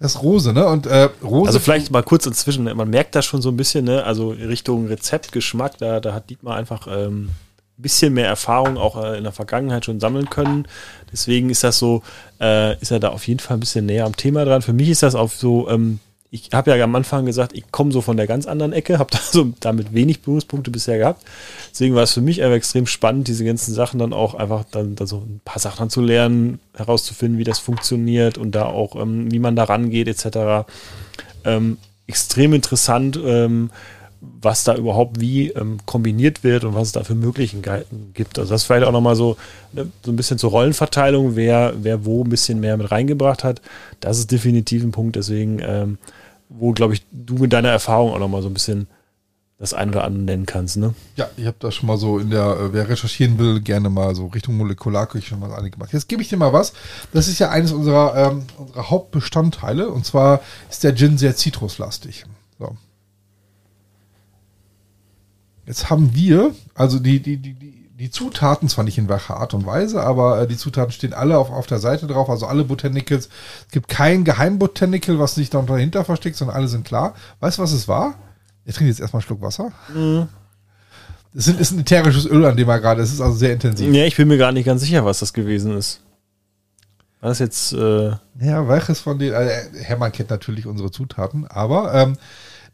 [0.00, 0.66] Das ist Rose, ne?
[0.66, 1.46] Und äh, Rose.
[1.46, 4.04] Also vielleicht mal kurz inzwischen, man merkt das schon so ein bisschen, ne?
[4.04, 7.30] Also Richtung Rezeptgeschmack, da, da hat Dietmar einfach ähm,
[7.78, 10.66] ein bisschen mehr Erfahrung auch äh, in der Vergangenheit schon sammeln können.
[11.12, 12.02] Deswegen ist das so,
[12.40, 14.62] äh, ist er da auf jeden Fall ein bisschen näher am Thema dran.
[14.62, 16.00] Für mich ist das auf so ähm,
[16.34, 19.10] ich habe ja am Anfang gesagt, ich komme so von der ganz anderen Ecke, habe
[19.12, 21.24] da so damit wenig Berührungspunkte bisher gehabt.
[21.70, 24.96] Deswegen war es für mich einfach extrem spannend, diese ganzen Sachen dann auch einfach dann,
[24.96, 29.30] dann so ein paar Sachen zu lernen, herauszufinden, wie das funktioniert und da auch, ähm,
[29.30, 30.66] wie man da rangeht, etc.
[31.44, 31.78] Ähm,
[32.08, 33.70] extrem interessant, ähm,
[34.20, 38.38] was da überhaupt wie ähm, kombiniert wird und was es da für Möglichkeiten gibt.
[38.38, 39.36] Also das ist vielleicht auch nochmal so,
[39.72, 43.60] ne, so ein bisschen zur Rollenverteilung, wer, wer wo ein bisschen mehr mit reingebracht hat.
[44.00, 45.98] Das ist definitiv ein Punkt, deswegen ähm,
[46.58, 48.86] wo, glaube ich, du mit deiner Erfahrung auch nochmal so ein bisschen
[49.58, 50.94] das ein oder andere nennen kannst, ne?
[51.16, 54.14] Ja, ich habe das schon mal so in der, äh, wer recherchieren will, gerne mal
[54.14, 55.92] so Richtung Molekularküche schon mal einige gemacht.
[55.92, 56.72] Jetzt gebe ich dir mal was.
[57.12, 60.40] Das ist ja eines unserer, ähm, unserer Hauptbestandteile und zwar
[60.70, 62.26] ist der Gin sehr zitruslastig.
[62.58, 62.76] So.
[65.66, 69.54] Jetzt haben wir, also die, die, die, die die Zutaten, zwar nicht in welcher Art
[69.54, 72.64] und Weise, aber äh, die Zutaten stehen alle auf, auf der Seite drauf, also alle
[72.64, 73.28] Botanicals.
[73.66, 77.14] Es gibt kein Geheimbotanical, was sich dann dahinter versteckt, sondern alle sind klar.
[77.40, 78.14] Weißt du, was es war?
[78.64, 79.70] Ich trinke jetzt erstmal einen Schluck Wasser.
[79.94, 80.28] Mhm.
[81.36, 83.08] Es ist ein ätherisches Öl, an dem er gerade ist.
[83.08, 83.92] Es ist also sehr intensiv.
[83.92, 86.00] Ja, ich bin mir gar nicht ganz sicher, was das gewesen ist.
[87.20, 87.72] War das jetzt.
[87.72, 89.34] Äh ja, welches von den.
[89.34, 92.16] Also Hermann kennt natürlich unsere Zutaten, aber ähm,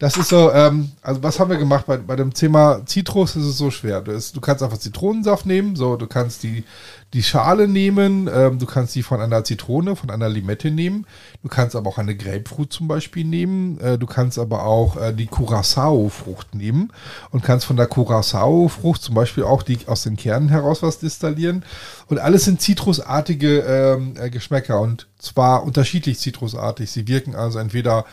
[0.00, 3.44] das ist so, ähm, also was haben wir gemacht bei, bei dem Thema Zitrus ist
[3.44, 4.00] es so schwer.
[4.00, 6.64] Du, ist, du kannst einfach Zitronensaft nehmen, so, du kannst die,
[7.12, 11.06] die Schale nehmen, ähm, du kannst die von einer Zitrone, von einer Limette nehmen,
[11.42, 15.12] du kannst aber auch eine Grapefruit zum Beispiel nehmen, äh, du kannst aber auch äh,
[15.12, 16.94] die Curacao-Frucht nehmen
[17.30, 21.62] und kannst von der Curacao-Frucht zum Beispiel auch die aus den Kernen heraus was destillieren.
[22.06, 26.90] Und alles sind zitrusartige ähm, äh, Geschmäcker und zwar unterschiedlich zitrusartig.
[26.90, 28.06] Sie wirken also entweder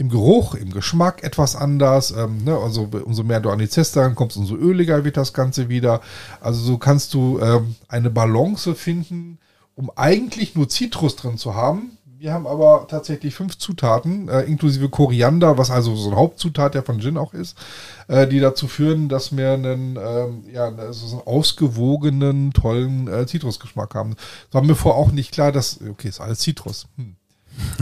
[0.00, 2.10] im Geruch, im Geschmack etwas anders.
[2.10, 2.56] Ähm, ne?
[2.56, 6.00] Also umso mehr du an die Zeste kommst, umso öliger wird das Ganze wieder.
[6.40, 9.38] Also so kannst du ähm, eine Balance finden,
[9.76, 14.90] um eigentlich nur Zitrus drin zu haben, wir haben aber tatsächlich fünf Zutaten, äh, inklusive
[14.90, 17.56] Koriander, was also so eine Hauptzutat ja von Gin auch ist,
[18.08, 23.26] äh, die dazu führen, dass wir einen, ähm, ja, also so einen ausgewogenen, tollen äh,
[23.26, 24.16] Zitrusgeschmack haben.
[24.16, 26.88] Das war mir vorher auch nicht klar, dass, okay, ist alles Zitrus.
[26.96, 27.16] Hm.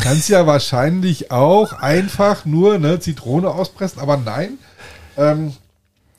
[0.01, 4.59] Kannst ja wahrscheinlich auch einfach nur eine Zitrone auspressen, aber nein.
[5.17, 5.55] Ähm,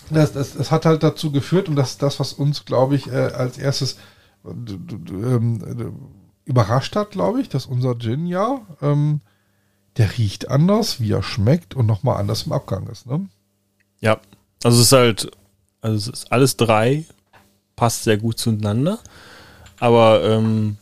[0.09, 3.07] das, das, das hat halt dazu geführt und das ist das, was uns, glaube ich,
[3.07, 3.97] äh, als erstes
[4.45, 5.93] ähm,
[6.45, 9.21] überrascht hat, glaube ich, dass unser Gin ja, ähm,
[9.97, 13.05] der riecht anders, wie er schmeckt und nochmal anders im Abgang ist.
[13.05, 13.27] Ne?
[13.99, 14.19] Ja,
[14.63, 15.31] also es ist halt,
[15.81, 17.05] also es ist alles drei,
[17.75, 18.99] passt sehr gut zueinander,
[19.79, 20.77] aber ähm,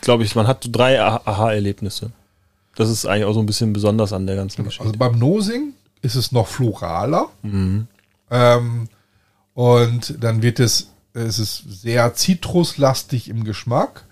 [0.00, 2.10] glaube ich, man hat drei Aha-Erlebnisse.
[2.76, 4.84] Das ist eigentlich auch so ein bisschen besonders an der ganzen Geschichte.
[4.84, 7.28] Also beim Nosing ist es noch floraler.
[7.42, 7.86] Mhm.
[8.30, 8.88] Ähm,
[9.54, 14.04] und dann wird es, es ist sehr zitruslastig im Geschmack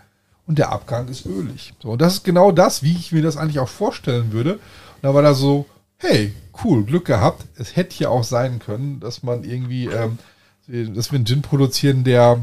[0.46, 1.74] und der Abgang ist ölig.
[1.82, 4.54] So, und das ist genau das, wie ich mir das eigentlich auch vorstellen würde.
[4.54, 5.66] Und da war da so,
[5.98, 6.34] hey,
[6.64, 7.44] cool, Glück gehabt.
[7.56, 10.18] Es hätte ja auch sein können, dass man irgendwie, ähm,
[10.66, 12.40] dass wir einen Gin produzieren, der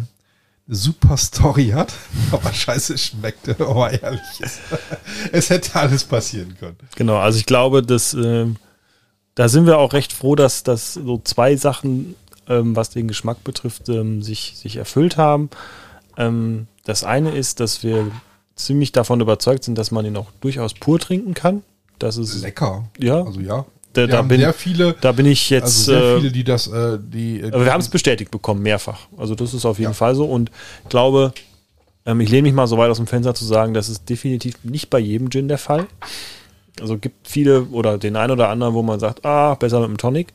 [0.67, 1.93] super Story hat,
[2.31, 4.59] aber scheiße schmeckt, wenn man ehrlich ist.
[5.31, 6.77] es hätte alles passieren können.
[6.95, 8.47] Genau, also ich glaube, dass äh,
[9.35, 12.15] da sind wir auch recht froh, dass, dass so zwei Sachen,
[12.47, 15.49] ähm, was den Geschmack betrifft, ähm, sich, sich erfüllt haben.
[16.17, 18.11] Ähm, das eine ist, dass wir
[18.55, 21.63] ziemlich davon überzeugt sind, dass man ihn auch durchaus pur trinken kann.
[21.99, 22.85] Das ist lecker.
[22.97, 23.23] Ja.
[23.23, 23.65] Also ja.
[23.95, 25.63] Da, da bin, sehr viele, da bin ich jetzt.
[25.63, 27.43] Also sehr äh, viele, die das, äh, die.
[27.45, 29.07] Aber wir haben es bestätigt bekommen, mehrfach.
[29.17, 29.95] Also das ist auf jeden ja.
[29.95, 30.25] Fall so.
[30.25, 30.51] Und
[30.83, 31.33] ich glaube,
[32.05, 34.55] ähm, ich lehne mich mal so weit aus dem Fenster zu sagen, das ist definitiv
[34.63, 35.87] nicht bei jedem Gin der Fall.
[36.81, 39.97] Also gibt viele oder den einen oder anderen, wo man sagt, ah, besser mit dem
[39.97, 40.33] Tonic.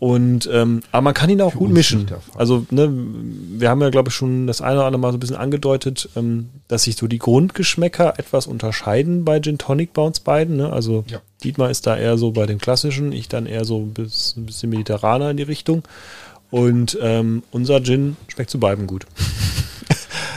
[0.00, 2.06] Und ähm, aber man kann ihn auch Für gut mischen.
[2.36, 5.20] Also ne, wir haben ja glaube ich schon das eine oder andere Mal so ein
[5.20, 10.20] bisschen angedeutet, ähm, dass sich so die Grundgeschmäcker etwas unterscheiden bei Gin Tonic bei uns
[10.20, 10.56] beiden.
[10.56, 10.72] Ne?
[10.72, 11.20] Also ja.
[11.42, 14.46] Dietmar ist da eher so bei dem klassischen, ich dann eher so ein bisschen, ein
[14.46, 15.82] bisschen mediterraner in die Richtung.
[16.50, 19.06] Und ähm, unser Gin schmeckt zu beiden gut.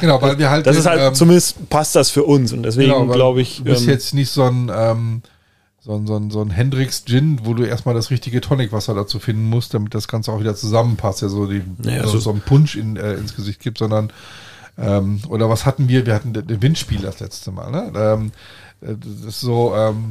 [0.01, 0.65] Genau, weil wir halt.
[0.65, 3.57] Das ist halt, ähm, zumindest passt das für uns und deswegen genau, glaube ich.
[3.57, 5.21] Du bist ähm, jetzt nicht so ein, ähm,
[5.83, 9.19] so ein, so ein, so ein Hendrix Gin, wo du erstmal das richtige Tonicwasser dazu
[9.19, 12.41] finden musst, damit das Ganze auch wieder zusammenpasst, ja so, die, naja, so, so ein
[12.41, 14.13] Punsch in, äh, ins Gesicht gibt, sondern
[14.77, 16.05] ähm, oder was hatten wir?
[16.05, 17.91] Wir hatten den Windspiel das letzte Mal, ne?
[17.95, 18.31] Ähm,
[18.81, 20.09] äh, das ist so, ähm,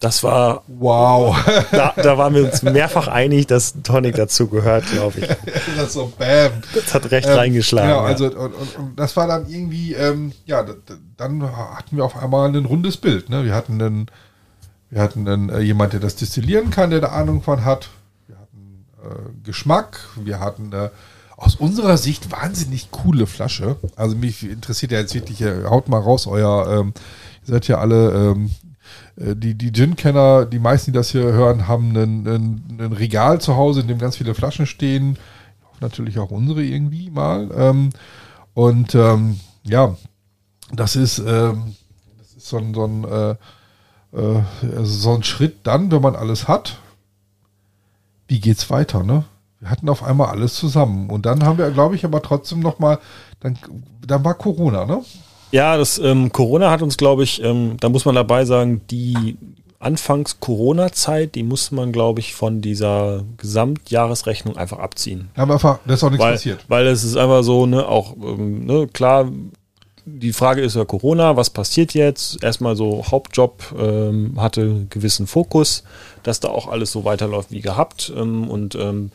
[0.00, 1.36] das war wow.
[1.72, 5.26] Da, da waren wir uns mehrfach einig, dass Tonic dazu gehört, glaube ich.
[5.76, 6.52] das so bam.
[6.72, 7.90] Das hat recht ähm, reingeschlagen.
[7.90, 10.64] Genau, also und, und, und, das war dann irgendwie, ähm, ja,
[11.16, 13.28] dann hatten wir auf einmal ein rundes Bild.
[13.28, 13.44] Ne?
[13.44, 14.06] Wir hatten einen,
[14.90, 17.90] wir hatten einen, äh, jemand, der das destillieren kann, der da Ahnung von hat.
[18.26, 20.00] Wir hatten äh, Geschmack.
[20.16, 20.90] Wir hatten äh,
[21.36, 23.76] aus unserer Sicht wahnsinnig coole Flasche.
[23.96, 26.94] Also mich interessiert ja jetzt wirklich, äh, haut mal raus, euer, ähm,
[27.46, 28.50] ihr seid ja alle ähm,
[29.16, 33.80] äh, die, die Gin-Kenner, die meisten, die das hier hören, haben ein Regal zu Hause,
[33.82, 35.18] in dem ganz viele Flaschen stehen.
[35.80, 37.50] Natürlich auch unsere irgendwie mal.
[37.54, 37.90] Ähm,
[38.54, 39.96] und ähm, ja,
[40.72, 41.74] das ist, ähm,
[42.18, 43.36] das ist so ein, so, ein, äh,
[44.12, 44.42] äh,
[44.76, 46.78] also so ein Schritt dann, wenn man alles hat.
[48.26, 49.24] Wie geht's weiter, ne?
[49.60, 51.10] Wir hatten auf einmal alles zusammen.
[51.10, 52.98] Und dann haben wir, glaube ich, aber trotzdem noch mal,
[53.40, 53.58] dann,
[54.06, 55.02] dann war Corona, ne?
[55.50, 59.38] Ja, das ähm, Corona hat uns, glaube ich, ähm, da muss man dabei sagen, die
[59.80, 65.30] Anfangs-Corona-Zeit, die muss man, glaube ich, von dieser Gesamtjahresrechnung einfach abziehen.
[65.36, 66.64] Aber einfach, das ist auch nichts weil, passiert.
[66.68, 69.30] Weil es ist einfach so, ne, auch, ähm, ne, klar,
[70.16, 72.42] die Frage ist ja Corona, was passiert jetzt?
[72.42, 75.84] Erstmal so Hauptjob ähm, hatte gewissen Fokus,
[76.22, 79.10] dass da auch alles so weiterläuft wie gehabt ähm, und ähm,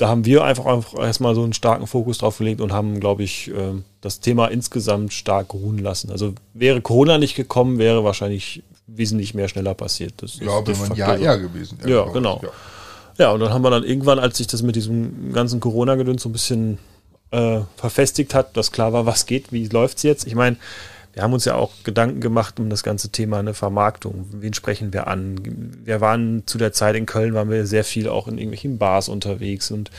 [0.00, 3.22] da haben wir einfach, einfach erstmal so einen starken Fokus drauf gelegt und haben, glaube
[3.22, 6.10] ich, äh, das Thema insgesamt stark ruhen lassen.
[6.10, 10.14] Also wäre Corona nicht gekommen, wäre wahrscheinlich wesentlich mehr schneller passiert.
[10.16, 11.78] Das ja, wäre man ja eher gewesen.
[11.86, 12.40] Ja, genau.
[12.42, 12.48] Ja.
[13.18, 16.30] ja, und dann haben wir dann irgendwann, als sich das mit diesem ganzen Corona-Gedöns so
[16.30, 16.78] ein bisschen
[17.30, 20.26] äh, verfestigt hat, dass klar war, was geht, wie läuft es jetzt.
[20.26, 20.56] Ich meine,
[21.12, 24.26] wir haben uns ja auch Gedanken gemacht um das ganze Thema eine Vermarktung.
[24.32, 25.40] Wen sprechen wir an?
[25.84, 29.08] Wir waren zu der Zeit in Köln, waren wir sehr viel auch in irgendwelchen Bars
[29.08, 29.90] unterwegs und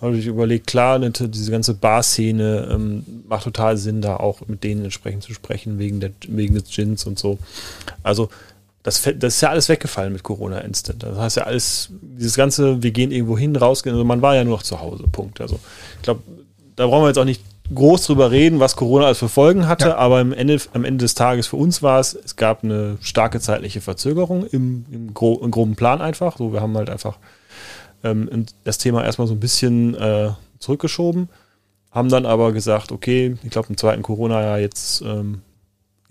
[0.00, 4.84] habe ich überlegt, klar, diese ganze Bar-Szene ähm, macht total Sinn, da auch mit denen
[4.84, 7.38] entsprechend zu sprechen, wegen, der, wegen des Gins und so.
[8.02, 8.28] Also
[8.82, 11.04] das, das ist ja alles weggefallen mit Corona Instant.
[11.04, 14.42] Das heißt ja alles, dieses ganze, wir gehen irgendwo hin, rausgehen, also man war ja
[14.42, 15.40] nur noch zu Hause, Punkt.
[15.40, 15.60] Also
[15.96, 16.22] ich glaube,
[16.76, 17.42] da brauchen wir jetzt auch nicht
[17.74, 19.96] groß drüber reden, was Corona als für Folgen hatte, ja.
[19.96, 23.40] aber am Ende, am Ende des Tages für uns war es, es gab eine starke
[23.40, 26.36] zeitliche Verzögerung im, im, gro im groben Plan einfach.
[26.36, 27.18] So, wir haben halt einfach
[28.04, 31.28] ähm, das Thema erstmal so ein bisschen äh, zurückgeschoben,
[31.90, 35.42] haben dann aber gesagt, okay, ich glaube im zweiten Corona-Jahr jetzt ähm,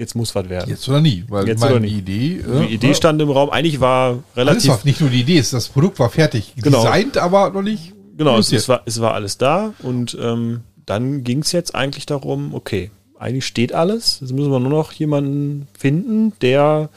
[0.01, 0.69] jetzt muss was werden.
[0.69, 1.99] Jetzt oder nie, weil Jetzt meine oder nie.
[1.99, 3.49] Idee, äh, Die Idee stand im Raum.
[3.51, 6.83] Eigentlich war relativ war, nicht nur die Idee, das Produkt war fertig, Genau.
[6.83, 7.93] designt, aber noch nicht.
[8.21, 12.05] Genau, es, es, war, es war alles da und ähm, dann ging es jetzt eigentlich
[12.05, 14.19] darum, okay, eigentlich steht alles.
[14.21, 16.89] Jetzt müssen wir nur noch jemanden finden, der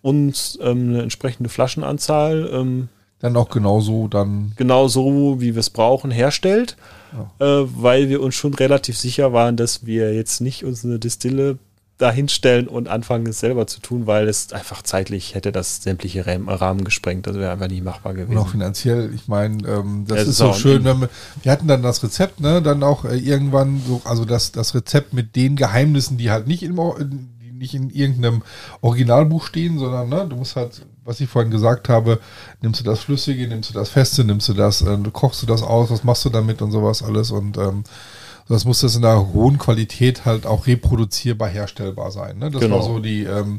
[0.00, 2.88] uns ähm, eine entsprechende Flaschenanzahl ähm,
[3.18, 6.78] Dann auch genauso dann genau so, wie wir es brauchen, herstellt,
[7.38, 11.58] äh, weil wir uns schon relativ sicher waren, dass wir jetzt nicht uns eine Distille
[11.98, 16.84] dahinstellen und anfangen, es selber zu tun, weil es einfach zeitlich hätte das sämtliche Rahmen,
[16.84, 17.26] gesprengt.
[17.26, 18.48] Das wäre einfach nicht machbar Und auch gewesen.
[18.48, 21.08] finanziell, ich meine, ähm, das Ja, ist so schön, wir,
[21.42, 25.14] wir hatten dann das Rezept, ne, dann auch äh, irgendwann so, also das, das Rezept
[25.14, 26.76] mit den Geheimnissen, die halt nicht im,
[27.42, 28.42] die nicht in irgendeinem
[28.82, 32.20] Originalbuch stehen, sondern, ne, du musst halt, was ich vorhin gesagt habe,
[32.60, 35.62] nimmst du das Flüssige, nimmst du das Feste, nimmst du das, äh, kochst du das
[35.62, 37.84] aus, was machst du damit und sowas alles und, ähm,
[38.48, 42.38] das muss das in einer hohen Qualität halt auch reproduzierbar herstellbar sein.
[42.38, 42.50] Ne?
[42.50, 42.76] Das Genau.
[42.76, 43.58] war so die, ähm,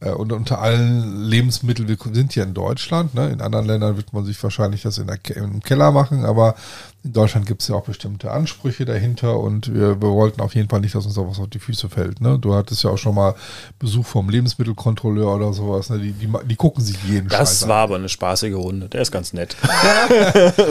[0.00, 3.28] äh, und unter allen Lebensmitteln, wir sind hier in Deutschland, ne?
[3.30, 6.54] in anderen Ländern wird man sich wahrscheinlich das in der, im Keller machen, aber
[7.02, 10.68] in Deutschland gibt es ja auch bestimmte Ansprüche dahinter und wir, wir wollten auf jeden
[10.68, 12.20] Fall nicht, dass uns da was auf die Füße fällt.
[12.20, 12.38] Ne?
[12.38, 13.34] Du hattest ja auch schon mal
[13.78, 15.98] Besuch vom Lebensmittelkontrolleur oder sowas, ne?
[15.98, 17.68] die, die, die gucken sich jeden Scheiß Das an.
[17.70, 18.88] war aber eine spaßige Runde.
[18.88, 19.56] Der ist ganz nett.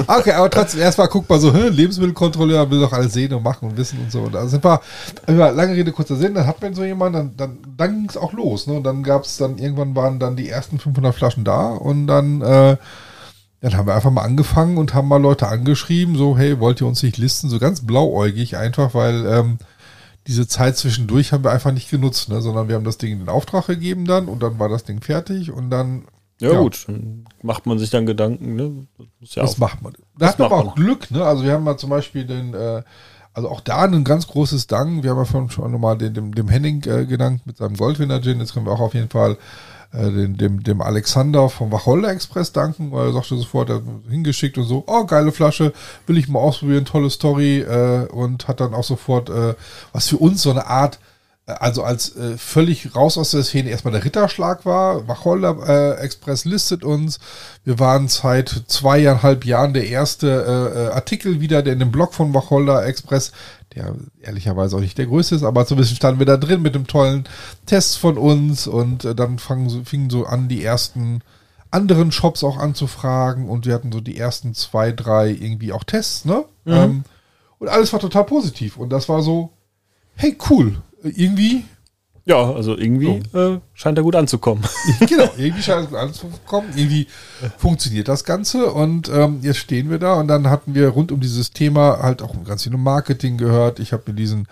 [0.08, 3.70] Okay, aber trotzdem, erstmal guckt mal so, hä, Lebensmittelkontrolleur will doch alles sehen und machen
[3.70, 4.22] und wissen und so.
[4.22, 4.82] Und da sind wir,
[5.28, 8.34] lange Rede, kurzer Sinn, dann hat man so jemanden, dann, dann, dann ging es auch
[8.34, 8.68] los.
[8.68, 8.74] Ne?
[8.74, 12.42] Und dann gab es dann, irgendwann waren dann die ersten 500 Flaschen da und dann,
[12.42, 12.78] äh,
[13.62, 16.88] dann haben wir einfach mal angefangen und haben mal Leute angeschrieben, so, hey, wollt ihr
[16.88, 17.49] uns nicht listen?
[17.49, 19.57] So ganz blauäugig einfach, weil ähm,
[20.28, 22.41] diese Zeit zwischendurch haben wir einfach nicht genutzt, ne?
[22.41, 25.01] sondern wir haben das Ding in den Auftrag gegeben dann und dann war das Ding
[25.01, 26.03] fertig und dann
[26.39, 26.60] Ja, Ja.
[26.60, 28.55] gut, dann macht man sich dann Gedanken.
[28.55, 28.88] Ne?
[29.20, 29.93] Das ja Das macht man.
[30.18, 31.24] Da hat man auch Glück, ne?
[31.26, 32.84] Also wir haben mal zum Beispiel den, äh,
[33.34, 35.03] also auch da ein ganz großes Dank.
[35.03, 38.22] Wir haben ja schon, schon nochmal den, dem, dem Henning äh, genannt mit seinem Goldwinner
[38.22, 38.39] Gin.
[38.39, 39.38] Jetzt können wir auch auf jeden Fall
[39.92, 44.58] den, dem, dem Alexander vom Wacholder Express danken, weil er sagte sofort, er hat hingeschickt
[44.58, 45.74] und so, oh, geile Flasche,
[46.06, 49.56] will ich mal ausprobieren, tolle Story äh, und hat dann auch sofort, äh,
[49.92, 51.00] was für uns so eine Art
[51.48, 55.08] äh, also als äh, völlig raus aus der Szene erstmal der Ritterschlag war.
[55.08, 57.20] Wacholder äh, Express listet uns.
[57.64, 62.14] Wir waren seit zweieinhalb Jahren der erste äh, äh, Artikel wieder, der in dem Blog
[62.14, 63.32] von Wacholder Express,
[63.76, 66.88] der ehrlicherweise auch nicht der größte ist, aber zumindest standen wir da drin mit dem
[66.88, 67.26] tollen
[67.65, 71.22] Test von uns und äh, dann fangen, so- fingen so an, die ersten
[71.72, 76.26] anderen Shops auch anzufragen und wir hatten so die ersten zwei, drei irgendwie auch Tests,
[76.26, 76.45] ne?
[76.65, 77.03] Ähm,
[77.59, 79.51] und alles war total positiv und das war so,
[80.15, 81.63] hey, cool, irgendwie
[82.30, 84.64] Ja, also irgendwie äh, scheint er gut anzukommen.
[85.00, 86.70] genau, irgendwie scheint es gut anzukommen.
[86.76, 87.08] Irgendwie
[87.58, 91.20] funktioniert das Ganze und ähm, jetzt stehen wir da und dann hatten wir rund um
[91.20, 93.80] dieses Thema halt auch ganz viel um Marketing gehört.
[93.80, 94.48] Ich habe mir diesen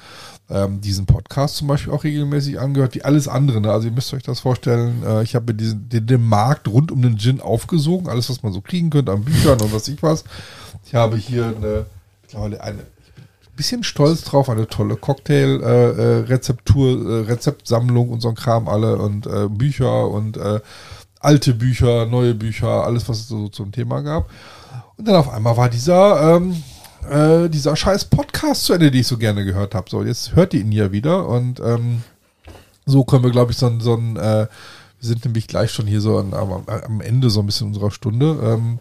[0.50, 3.62] ähm, diesen Podcast zum Beispiel auch regelmäßig angehört, wie alles andere.
[3.62, 3.72] Ne?
[3.72, 6.92] Also ihr müsst euch das vorstellen, äh, ich habe mir diesen, den, den Markt rund
[6.92, 10.02] um den Gin aufgesogen, alles was man so kriegen könnte an Büchern und was ich
[10.02, 10.24] was.
[10.84, 11.86] Ich habe hier eine,
[12.24, 12.80] mittlerweile eine
[13.58, 19.50] bisschen stolz drauf, eine tolle Cocktail-Rezeptur, äh, Rezeptsammlung und so ein Kram alle und äh,
[19.50, 20.62] Bücher und äh,
[21.20, 24.30] alte Bücher, neue Bücher, alles, was es so zum Thema gab.
[24.96, 26.64] Und dann auf einmal war dieser, ähm,
[27.10, 29.90] äh, dieser scheiß Podcast zu Ende, den ich so gerne gehört habe.
[29.90, 32.04] So, jetzt hört ihr ihn ja wieder und ähm,
[32.86, 34.48] so können wir, glaube ich, so ein, so ein äh,
[35.00, 37.92] wir sind nämlich gleich schon hier so an, am, am Ende so ein bisschen unserer
[37.92, 38.38] Stunde.
[38.42, 38.80] Ähm,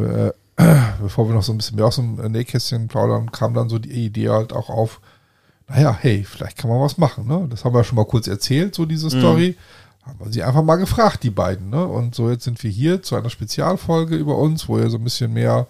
[0.00, 0.32] äh,
[1.02, 3.90] bevor wir noch so ein bisschen mehr aus dem Nähkästchen plaudern, kam dann so die
[3.90, 5.00] Idee halt auch auf,
[5.68, 7.46] naja, hey, vielleicht kann man was machen, ne?
[7.50, 9.56] Das haben wir schon mal kurz erzählt, so diese Story.
[10.04, 11.84] Haben wir sie einfach mal gefragt, die beiden, ne?
[11.84, 15.04] Und so jetzt sind wir hier zu einer Spezialfolge über uns, wo ihr so ein
[15.04, 15.66] bisschen mehr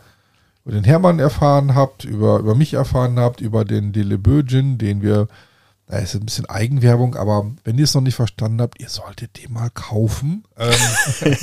[0.64, 5.00] über den Hermann erfahren habt, über, über mich erfahren habt, über den Delebeu Gin, den
[5.00, 5.28] wir,
[5.88, 9.40] da ist ein bisschen Eigenwerbung, aber wenn ihr es noch nicht verstanden habt, ihr solltet
[9.40, 10.42] den mal kaufen.
[10.58, 10.72] Ähm,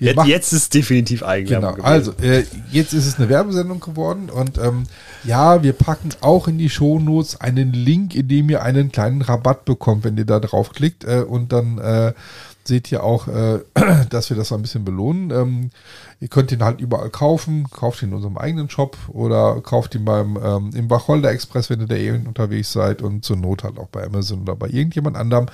[0.00, 3.80] Jetzt, machen- jetzt ist es definitiv Eigenwerbung Genau, also äh, jetzt ist es eine Werbesendung
[3.80, 4.84] geworden und ähm,
[5.24, 9.64] ja, wir packen auch in die Shownotes einen Link, in dem ihr einen kleinen Rabatt
[9.66, 12.12] bekommt, wenn ihr da draufklickt äh, und dann äh,
[12.64, 13.60] seht ihr auch, äh,
[14.10, 15.30] dass wir das ein bisschen belohnen.
[15.30, 15.70] Ähm,
[16.20, 20.04] ihr könnt ihn halt überall kaufen, kauft ihn in unserem eigenen Shop oder kauft ihn
[20.04, 23.78] beim ähm, im Wacholder Express, wenn ihr da eh unterwegs seid und zur Not halt
[23.78, 25.46] auch bei Amazon oder bei irgendjemand anderem,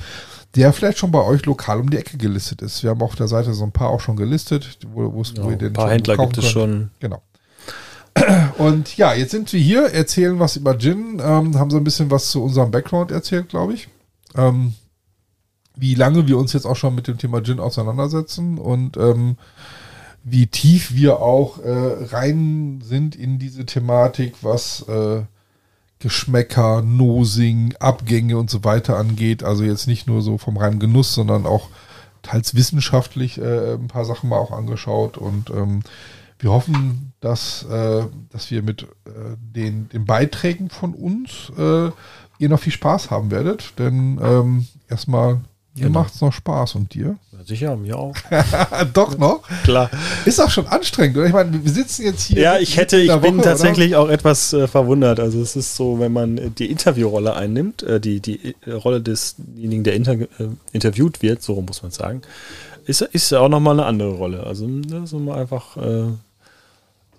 [0.54, 2.82] der vielleicht schon bei euch lokal um die Ecke gelistet ist.
[2.82, 5.50] Wir haben auf der Seite so ein paar auch schon gelistet, wo, wo, wo Ja,
[5.50, 6.90] ihr den ein paar Händler gibt es schon.
[7.00, 7.22] Genau.
[8.58, 12.10] Und ja, jetzt sind wir hier, erzählen was über Gin, ähm, haben so ein bisschen
[12.10, 13.88] was zu unserem Background erzählt, glaube ich.
[14.36, 14.74] Ähm,
[15.78, 19.36] wie lange wir uns jetzt auch schon mit dem Thema Gin auseinandersetzen und ähm,
[20.24, 25.22] wie tief wir auch äh, rein sind in diese Thematik, was äh,
[26.00, 29.42] Geschmäcker, Nosing, Abgänge und so weiter angeht.
[29.42, 31.68] Also jetzt nicht nur so vom reinen Genuss, sondern auch
[32.22, 35.18] teils wissenschaftlich äh, ein paar Sachen mal auch angeschaut.
[35.18, 35.82] Und ähm,
[36.38, 41.90] wir hoffen, dass, äh, dass wir mit äh, den, den Beiträgen von uns äh,
[42.38, 43.74] ihr noch viel Spaß haben werdet.
[43.78, 45.40] Denn ähm, erstmal,
[45.80, 46.00] mir Genau.
[46.00, 47.16] macht's noch Spaß und dir?
[47.32, 48.14] Ja, sicher, mir auch.
[48.94, 49.42] Doch noch?
[49.64, 49.90] Klar.
[50.24, 51.26] Ist auch schon anstrengend, oder?
[51.26, 52.40] Ich meine, wir sitzen jetzt hier.
[52.40, 55.20] Ja, ich hätte, ich der bin Woche, tatsächlich auch etwas äh, verwundert.
[55.20, 59.00] Also es ist so, wenn man äh, die Interviewrolle einnimmt, äh, die, die äh, Rolle
[59.00, 60.26] desjenigen, der inter, äh,
[60.72, 62.22] interviewt wird, so muss man sagen,
[62.86, 64.44] ist, ist ja auch nochmal eine andere Rolle.
[64.44, 65.76] Also ne, so mal einfach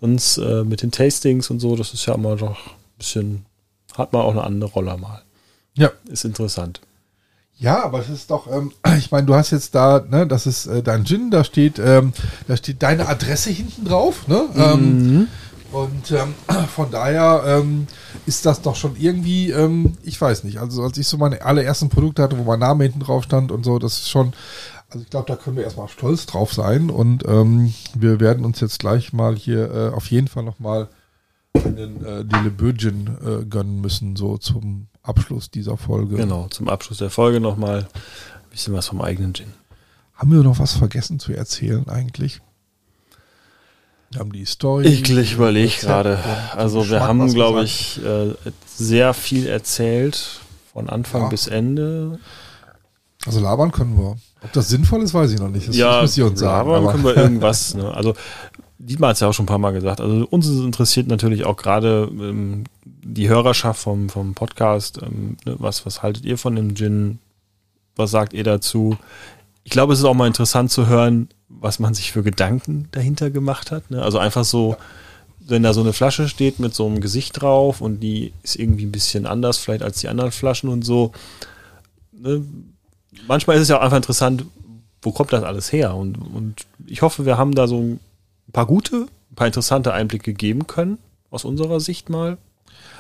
[0.01, 3.45] sonst äh, mit den Tastings und so, das ist ja immer doch ein bisschen,
[3.95, 5.22] hat man auch eine andere Rolle mal.
[5.76, 5.91] Ja.
[6.10, 6.82] Ist interessant.
[7.60, 10.66] Ja, aber es ist doch, ähm, ich meine, du hast jetzt da, ne, das ist
[10.66, 12.14] äh, dein Gin, da steht, ähm,
[12.47, 14.45] da steht deine Adresse hinten drauf, ne?
[14.55, 15.28] Ähm,
[15.72, 16.34] und ähm,
[16.76, 17.88] von daher ähm,
[18.26, 21.89] ist das doch schon irgendwie, ähm, ich weiß nicht, also als ich so meine allerersten
[21.89, 24.34] Produkte hatte, wo mein Name hinten drauf stand und so, das ist schon,
[24.89, 28.62] also ich glaube, da können wir erstmal stolz drauf sein und ähm, wir werden uns
[28.62, 30.88] jetzt gleich mal hier äh, auf jeden Fall nochmal
[31.53, 36.16] einen äh, Lille Gin äh, gönnen müssen, so zum Abschluss dieser Folge.
[36.16, 39.53] Genau, zum Abschluss der Folge nochmal ein bisschen was vom eigenen Gin.
[40.16, 42.41] Haben wir noch was vergessen zu erzählen eigentlich?
[44.12, 44.88] Wir haben die Story.
[44.88, 46.20] Ich, überlege gerade.
[46.55, 48.34] Also wir haben, glaube ich, äh,
[48.66, 50.39] sehr viel erzählt.
[50.74, 51.30] Von Anfang Ja.
[51.30, 52.20] bis Ende.
[53.26, 54.16] Also labern können wir.
[54.41, 55.68] Ob das sinnvoll ist, weiß ich noch nicht.
[55.68, 56.70] Das ja, müsst ihr uns sagen.
[56.70, 57.74] aber können wir irgendwas.
[57.74, 57.93] Ne?
[57.93, 58.14] Also
[58.82, 60.00] Dietmar hat es ja auch schon ein paar Mal gesagt.
[60.00, 65.02] Also uns interessiert natürlich auch gerade ähm, die Hörerschaft vom, vom Podcast.
[65.02, 65.56] Ähm, ne?
[65.60, 67.20] was, was haltet ihr von dem Gin?
[67.98, 68.98] Was sagt ihr dazu?
[69.66, 73.30] Ich glaube, es ist auch mal interessant zu hören, was man sich für Gedanken dahinter
[73.30, 73.92] gemacht hat.
[73.92, 74.02] Ne?
[74.02, 74.78] Also einfach so,
[75.40, 78.86] wenn da so eine Flasche steht mit so einem Gesicht drauf und die ist irgendwie
[78.86, 81.12] ein bisschen anders vielleicht als die anderen Flaschen und so.
[82.14, 82.46] Ne?
[83.28, 84.46] Manchmal ist es ja auch einfach interessant,
[85.02, 85.96] wo kommt das alles her?
[85.96, 88.00] Und, und ich hoffe, wir haben da so ein
[88.52, 90.97] paar gute, ein paar interessante Einblicke geben können,
[91.30, 92.38] aus unserer Sicht mal.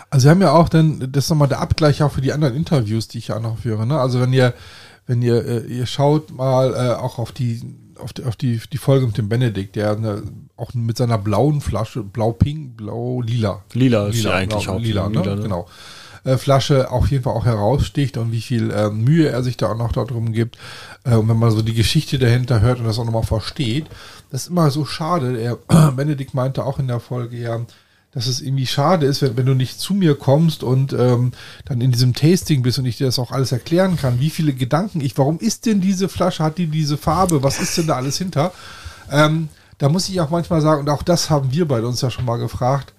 [0.09, 2.55] Also wir haben ja auch dann, das ist nochmal der Abgleich auch für die anderen
[2.55, 3.85] Interviews, die ich ja auch noch führe.
[3.85, 3.99] Ne?
[3.99, 4.53] Also wenn ihr,
[5.05, 7.61] wenn ihr, äh, ihr schaut mal äh, auch auf die,
[7.99, 10.23] auf die, auf die, die Folge mit dem Benedikt, der ne,
[10.55, 13.63] auch mit seiner blauen Flasche, blau-pink, blau-lila.
[13.73, 15.19] Lila ist ja eigentlich genau, Haupt- lila, ne?
[15.19, 15.41] lila, ne?
[15.41, 15.67] genau.
[16.23, 19.71] Äh, Flasche auf jeden Fall auch heraussticht und wie viel äh, Mühe er sich da
[19.71, 20.57] auch noch darum gibt.
[21.03, 23.87] Äh, und wenn man so die Geschichte dahinter hört und das auch nochmal versteht,
[24.31, 25.33] das ist immer so schade.
[25.33, 27.61] Der Benedikt meinte auch in der Folge ja,
[28.11, 31.31] dass es irgendwie schade ist, wenn, wenn du nicht zu mir kommst und ähm,
[31.65, 34.53] dann in diesem Tasting bist und ich dir das auch alles erklären kann, wie viele
[34.53, 37.95] Gedanken ich, warum ist denn diese Flasche, hat die diese Farbe, was ist denn da
[37.95, 38.51] alles hinter?
[39.11, 42.09] Ähm, da muss ich auch manchmal sagen, und auch das haben wir beide uns ja
[42.09, 42.93] schon mal gefragt,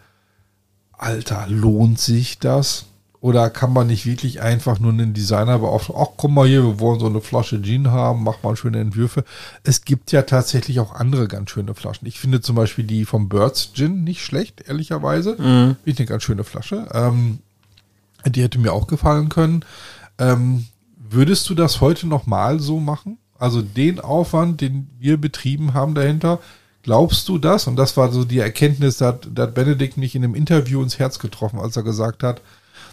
[0.93, 2.87] Alter, lohnt sich das?
[3.23, 6.03] Oder kann man nicht wirklich einfach nur einen Designer beauftragen?
[6.03, 9.25] Ach, komm mal hier, wir wollen so eine Flasche Gin haben, mach mal schöne Entwürfe.
[9.63, 12.09] Es gibt ja tatsächlich auch andere ganz schöne Flaschen.
[12.09, 15.37] Ich finde zum Beispiel die vom Birds Gin nicht schlecht, ehrlicherweise.
[15.37, 16.89] Finde ich eine ganz schöne Flasche.
[16.95, 17.41] Ähm,
[18.27, 19.67] die hätte mir auch gefallen können.
[20.19, 20.67] Ähm,
[20.97, 23.19] würdest du das heute nochmal so machen?
[23.39, 26.39] Also den Aufwand, den wir betrieben haben dahinter,
[26.83, 27.67] glaubst du das?
[27.67, 30.83] Und das war so die Erkenntnis, da hat, da hat Benedikt mich in einem Interview
[30.83, 32.41] ins Herz getroffen, als er gesagt hat,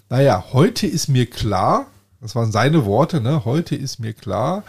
[0.10, 1.88] naja, heute ist mir klar,
[2.22, 3.46] das waren seine Worte, ne?
[3.46, 4.64] Heute ist mir klar,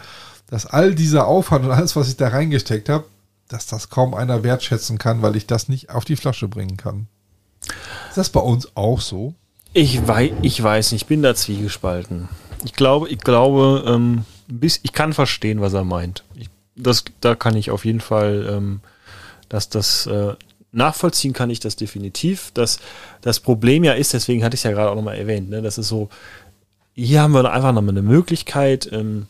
[0.47, 3.05] dass all dieser Aufwand und alles, was ich da reingesteckt habe,
[3.47, 7.07] dass das kaum einer wertschätzen kann, weil ich das nicht auf die Flasche bringen kann.
[8.09, 9.33] Ist das bei uns auch so?
[9.73, 12.29] Ich weiß, ich weiß nicht, ich bin da zwiegespalten.
[12.63, 16.23] Ich glaube, ich glaube, ähm, bis, ich kann verstehen, was er meint.
[16.35, 18.81] Ich, das, da kann ich auf jeden Fall, ähm,
[19.47, 20.35] dass das äh,
[20.71, 22.51] nachvollziehen kann ich das definitiv.
[22.53, 22.79] Das,
[23.21, 25.77] das Problem ja ist, deswegen hatte ich es ja gerade auch nochmal erwähnt, ne, das
[25.77, 26.09] ist so,
[26.93, 29.27] hier haben wir einfach nochmal eine Möglichkeit, ähm,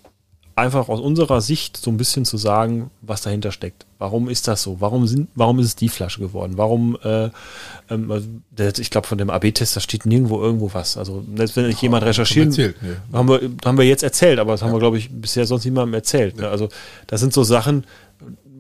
[0.60, 3.86] einfach aus unserer Sicht so ein bisschen zu sagen, was dahinter steckt.
[3.98, 4.82] Warum ist das so?
[4.82, 6.54] Warum sind, warum ist es die Flasche geworden?
[6.58, 7.30] Warum, äh,
[7.90, 8.28] ähm, also,
[8.80, 10.98] ich glaube, von dem AB-Test, da steht nirgendwo irgendwo was.
[10.98, 12.96] Also, selbst wenn nicht jemand recherchieren, Erzählt, nee.
[13.14, 15.94] haben wir, haben wir jetzt erzählt, aber das haben wir, glaube ich, bisher sonst niemandem
[15.94, 16.38] erzählt.
[16.38, 16.48] Ne?
[16.50, 16.70] Also,
[17.08, 17.86] das sind so Sachen,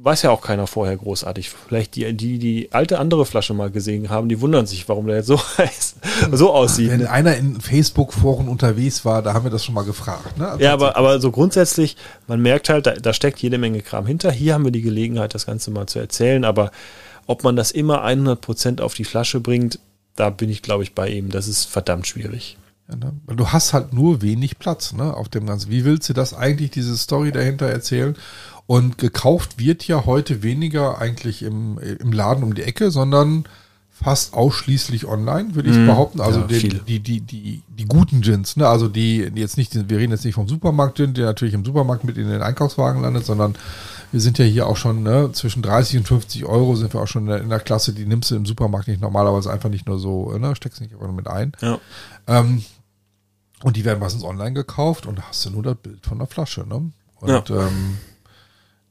[0.03, 1.49] weiß ja auch keiner vorher großartig.
[1.49, 5.17] Vielleicht die, die, die alte andere Flasche mal gesehen haben, die wundern sich, warum der
[5.17, 5.97] jetzt so heißt,
[6.31, 6.91] so aussieht.
[6.91, 7.09] Wenn Ne?
[7.09, 10.37] einer in Facebook-Foren unterwegs war, da haben wir das schon mal gefragt.
[10.37, 10.55] Ne?
[10.59, 11.97] Ja, aber, aber so grundsätzlich,
[12.27, 14.31] man merkt halt, da, da steckt jede Menge Kram hinter.
[14.31, 16.71] Hier haben wir die Gelegenheit, das Ganze mal zu erzählen, aber
[17.25, 19.79] ob man das immer 100% auf die Flasche bringt,
[20.15, 21.29] da bin ich, glaube ich, bei ihm.
[21.29, 22.57] Das ist verdammt schwierig.
[22.89, 23.13] Ja, ne?
[23.25, 25.69] Weil Du hast halt nur wenig Platz ne, auf dem Ganzen.
[25.69, 28.15] Wie willst du das eigentlich, diese Story dahinter erzählen?
[28.67, 33.45] Und gekauft wird ja heute weniger eigentlich im, im Laden um die Ecke, sondern
[33.91, 36.21] fast ausschließlich online, würde ich Mm, behaupten.
[36.21, 38.67] Also ja, die, die, die, die, die guten Gins, ne?
[38.67, 42.05] Also die, die jetzt nicht, wir reden jetzt nicht vom Supermarkt-Gin, der natürlich im Supermarkt
[42.05, 43.55] mit in den Einkaufswagen landet, sondern
[44.11, 47.07] wir sind ja hier auch schon ne, zwischen 30 und 50 Euro sind wir auch
[47.07, 49.87] schon in der, in der Klasse, die nimmst du im Supermarkt nicht normalerweise einfach nicht
[49.87, 51.51] nur so, ne, steckst nicht einfach nur mit ein.
[51.61, 51.79] Ja.
[52.27, 52.63] Ähm,
[53.63, 56.27] und die werden meistens online gekauft und da hast du nur das Bild von der
[56.27, 56.65] Flasche.
[56.67, 56.91] Ne?
[57.19, 57.43] Und Ja.
[57.49, 57.97] ähm,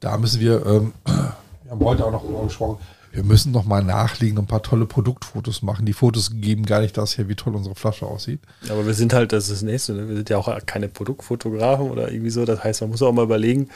[0.01, 2.79] da müssen wir, ähm, wir haben heute auch noch darüber gesprochen,
[3.11, 5.87] wir müssen noch mal nachlegen und ein paar tolle Produktfotos machen.
[5.87, 8.41] Die Fotos geben gar nicht das her, wie toll unsere Flasche aussieht.
[8.69, 10.09] Aber wir sind halt, das ist das Nächste, ne?
[10.09, 12.45] wir sind ja auch keine Produktfotografen oder irgendwie so.
[12.45, 13.71] Das heißt, man muss auch mal überlegen,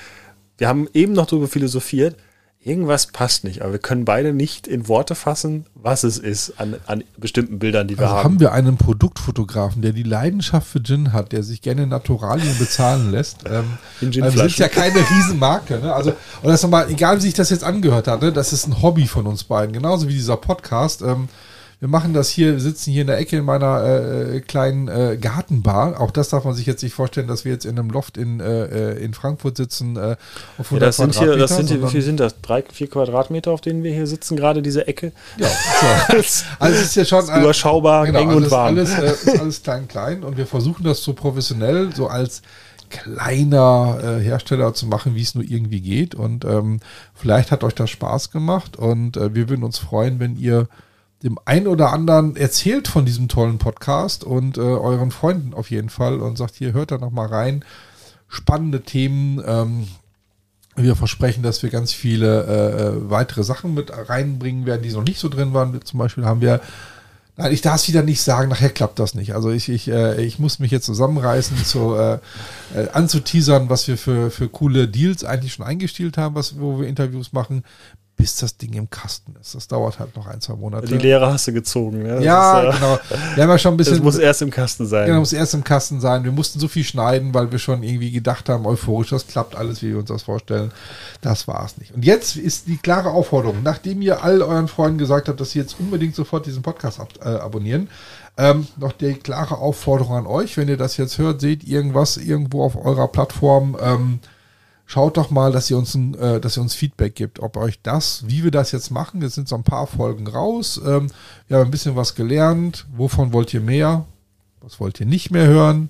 [0.59, 2.17] wir haben eben noch darüber philosophiert,
[2.65, 6.77] irgendwas passt nicht, aber wir können beide nicht in Worte fassen, was es ist an,
[6.87, 8.25] an bestimmten Bildern, die wir Also haben.
[8.25, 13.11] haben wir einen Produktfotografen, der die Leidenschaft für Gin hat, der sich gerne Naturalien bezahlen
[13.11, 13.39] lässt.
[13.53, 13.65] Ähm,
[14.01, 15.79] In weil wir sind ja keine Riesenmarke.
[15.81, 15.93] Ne?
[15.93, 16.11] Also,
[16.43, 18.33] und das nochmal, egal wie sich das jetzt angehört hat, ne?
[18.33, 19.73] das ist ein Hobby von uns beiden.
[19.73, 21.03] Genauso wie dieser Podcast.
[21.03, 21.29] Ähm,
[21.83, 25.19] wir machen das hier, wir sitzen hier in der Ecke in meiner äh, kleinen äh,
[25.21, 26.01] Gartenbar.
[26.01, 28.39] Auch das darf man sich jetzt nicht vorstellen, dass wir jetzt in einem Loft in,
[28.39, 29.97] äh, äh, in Frankfurt sitzen.
[29.97, 30.15] Äh,
[30.59, 32.41] auf Ja, das sind hier, das sind hier, wie viel sind das?
[32.41, 35.11] Drei, vier Quadratmeter, auf denen wir hier sitzen, gerade diese Ecke.
[35.39, 36.45] Ja, so.
[36.61, 38.77] Also es ist ja schon äh, Überschaubar, eng alles, und warm.
[38.77, 40.23] Alles, äh, ist alles klein, klein.
[40.23, 42.43] Und wir versuchen das so professionell, so als
[42.91, 46.15] kleiner äh, Hersteller zu machen, wie es nur irgendwie geht.
[46.15, 46.79] Und ähm,
[47.13, 48.77] vielleicht hat euch das Spaß gemacht.
[48.77, 50.69] Und äh, wir würden uns freuen, wenn ihr
[51.23, 55.89] dem einen oder anderen erzählt von diesem tollen Podcast und äh, euren Freunden auf jeden
[55.89, 57.65] Fall und sagt, hier hört da noch mal rein.
[58.29, 59.43] Spannende Themen.
[59.47, 59.89] Ähm,
[60.75, 65.05] wir versprechen, dass wir ganz viele äh, äh, weitere Sachen mit reinbringen werden, die noch
[65.05, 65.79] nicht so drin waren.
[65.85, 66.61] Zum Beispiel haben wir,
[67.37, 69.35] nein, ich darf es wieder nicht sagen, nachher klappt das nicht.
[69.35, 72.15] Also ich, ich, äh, ich muss mich jetzt zusammenreißen, zu, äh,
[72.75, 76.89] äh, anzuteasern, was wir für, für coole Deals eigentlich schon eingestielt haben, was, wo wir
[76.89, 77.65] Interviews machen,
[78.23, 79.57] bis das Ding im Kasten ist.
[79.57, 80.87] Das dauert halt noch ein, zwei Monate.
[80.87, 82.05] Die Lehre hast du gezogen.
[82.05, 82.23] Ne?
[82.23, 82.99] Ja, ist, äh, genau.
[83.35, 83.93] Wir haben ja schon ein bisschen.
[84.03, 85.09] Das muss erst im Kasten sein.
[85.09, 86.23] Genau, muss erst im Kasten sein.
[86.23, 89.83] Wir mussten so viel schneiden, weil wir schon irgendwie gedacht haben, euphorisch, das klappt alles,
[89.83, 90.71] wie wir uns das vorstellen.
[91.21, 91.93] Das war es nicht.
[91.95, 95.59] Und jetzt ist die klare Aufforderung, nachdem ihr all euren Freunden gesagt habt, dass sie
[95.59, 97.89] jetzt unbedingt sofort diesen Podcast ab, äh, abonnieren,
[98.39, 102.63] ähm, noch die klare Aufforderung an euch, wenn ihr das jetzt hört, seht irgendwas irgendwo
[102.63, 104.21] auf eurer Plattform, ähm,
[104.93, 107.81] schaut doch mal, dass ihr uns ein, äh, dass ihr uns Feedback gibt, ob euch
[107.83, 109.23] das, wie wir das jetzt machen.
[109.23, 110.79] Jetzt sind so ein paar Folgen raus.
[110.85, 111.07] Ähm,
[111.49, 112.87] wir haben ein bisschen was gelernt.
[112.95, 114.05] Wovon wollt ihr mehr?
[114.61, 115.89] Was wollt ihr nicht mehr hören?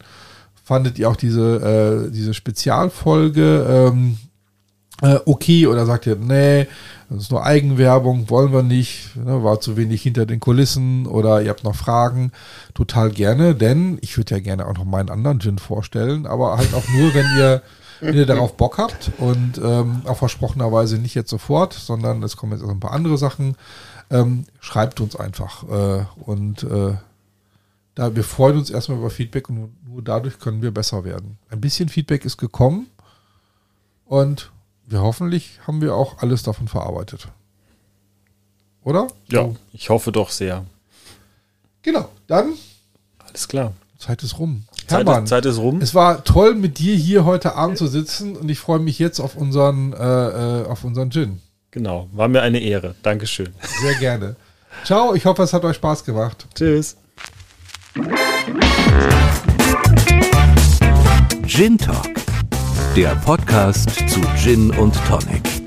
[0.62, 4.18] Fandet ihr auch diese, äh, diese Spezialfolge ähm,
[5.03, 6.68] äh, okay oder sagt ihr, nee,
[7.11, 11.42] das ist nur Eigenwerbung, wollen wir nicht, ne, war zu wenig hinter den Kulissen oder
[11.42, 12.30] ihr habt noch Fragen,
[12.72, 16.72] total gerne, denn ich würde ja gerne auch noch meinen anderen Gin vorstellen, aber halt
[16.72, 17.62] auch nur, wenn ihr,
[18.03, 22.53] wenn ihr darauf Bock habt und ähm, auch versprochenerweise nicht jetzt sofort, sondern es kommen
[22.53, 23.57] jetzt auch ein paar andere Sachen,
[24.11, 26.94] ähm, schreibt uns einfach äh, und äh,
[27.94, 31.38] da wir freuen uns erstmal über Feedback und nur, nur dadurch können wir besser werden.
[31.48, 32.88] Ein bisschen Feedback ist gekommen
[34.05, 34.50] und
[34.86, 37.28] wir hoffentlich haben wir auch alles davon verarbeitet.
[38.84, 39.07] Oder?
[39.30, 40.66] ja, ich hoffe doch sehr.
[41.82, 42.09] Genau.
[42.26, 42.55] Dann
[43.18, 43.72] Alles klar.
[43.98, 44.64] Zeit ist rum.
[44.93, 45.80] Zeit, Hermann, ist, Zeit ist rum.
[45.80, 49.20] es war toll mit dir hier heute Abend zu sitzen und ich freue mich jetzt
[49.20, 51.40] auf unseren äh, äh, auf unseren Gin.
[51.70, 52.09] Genau.
[52.12, 52.95] War mir eine Ehre.
[53.03, 53.49] Dankeschön.
[53.80, 54.36] Sehr gerne.
[54.84, 55.14] Ciao.
[55.14, 56.47] Ich hoffe, es hat euch Spaß gemacht.
[56.55, 56.97] Tschüss.
[61.47, 62.09] Gin Talk,
[62.97, 65.61] der Podcast zu Gin und Tonic.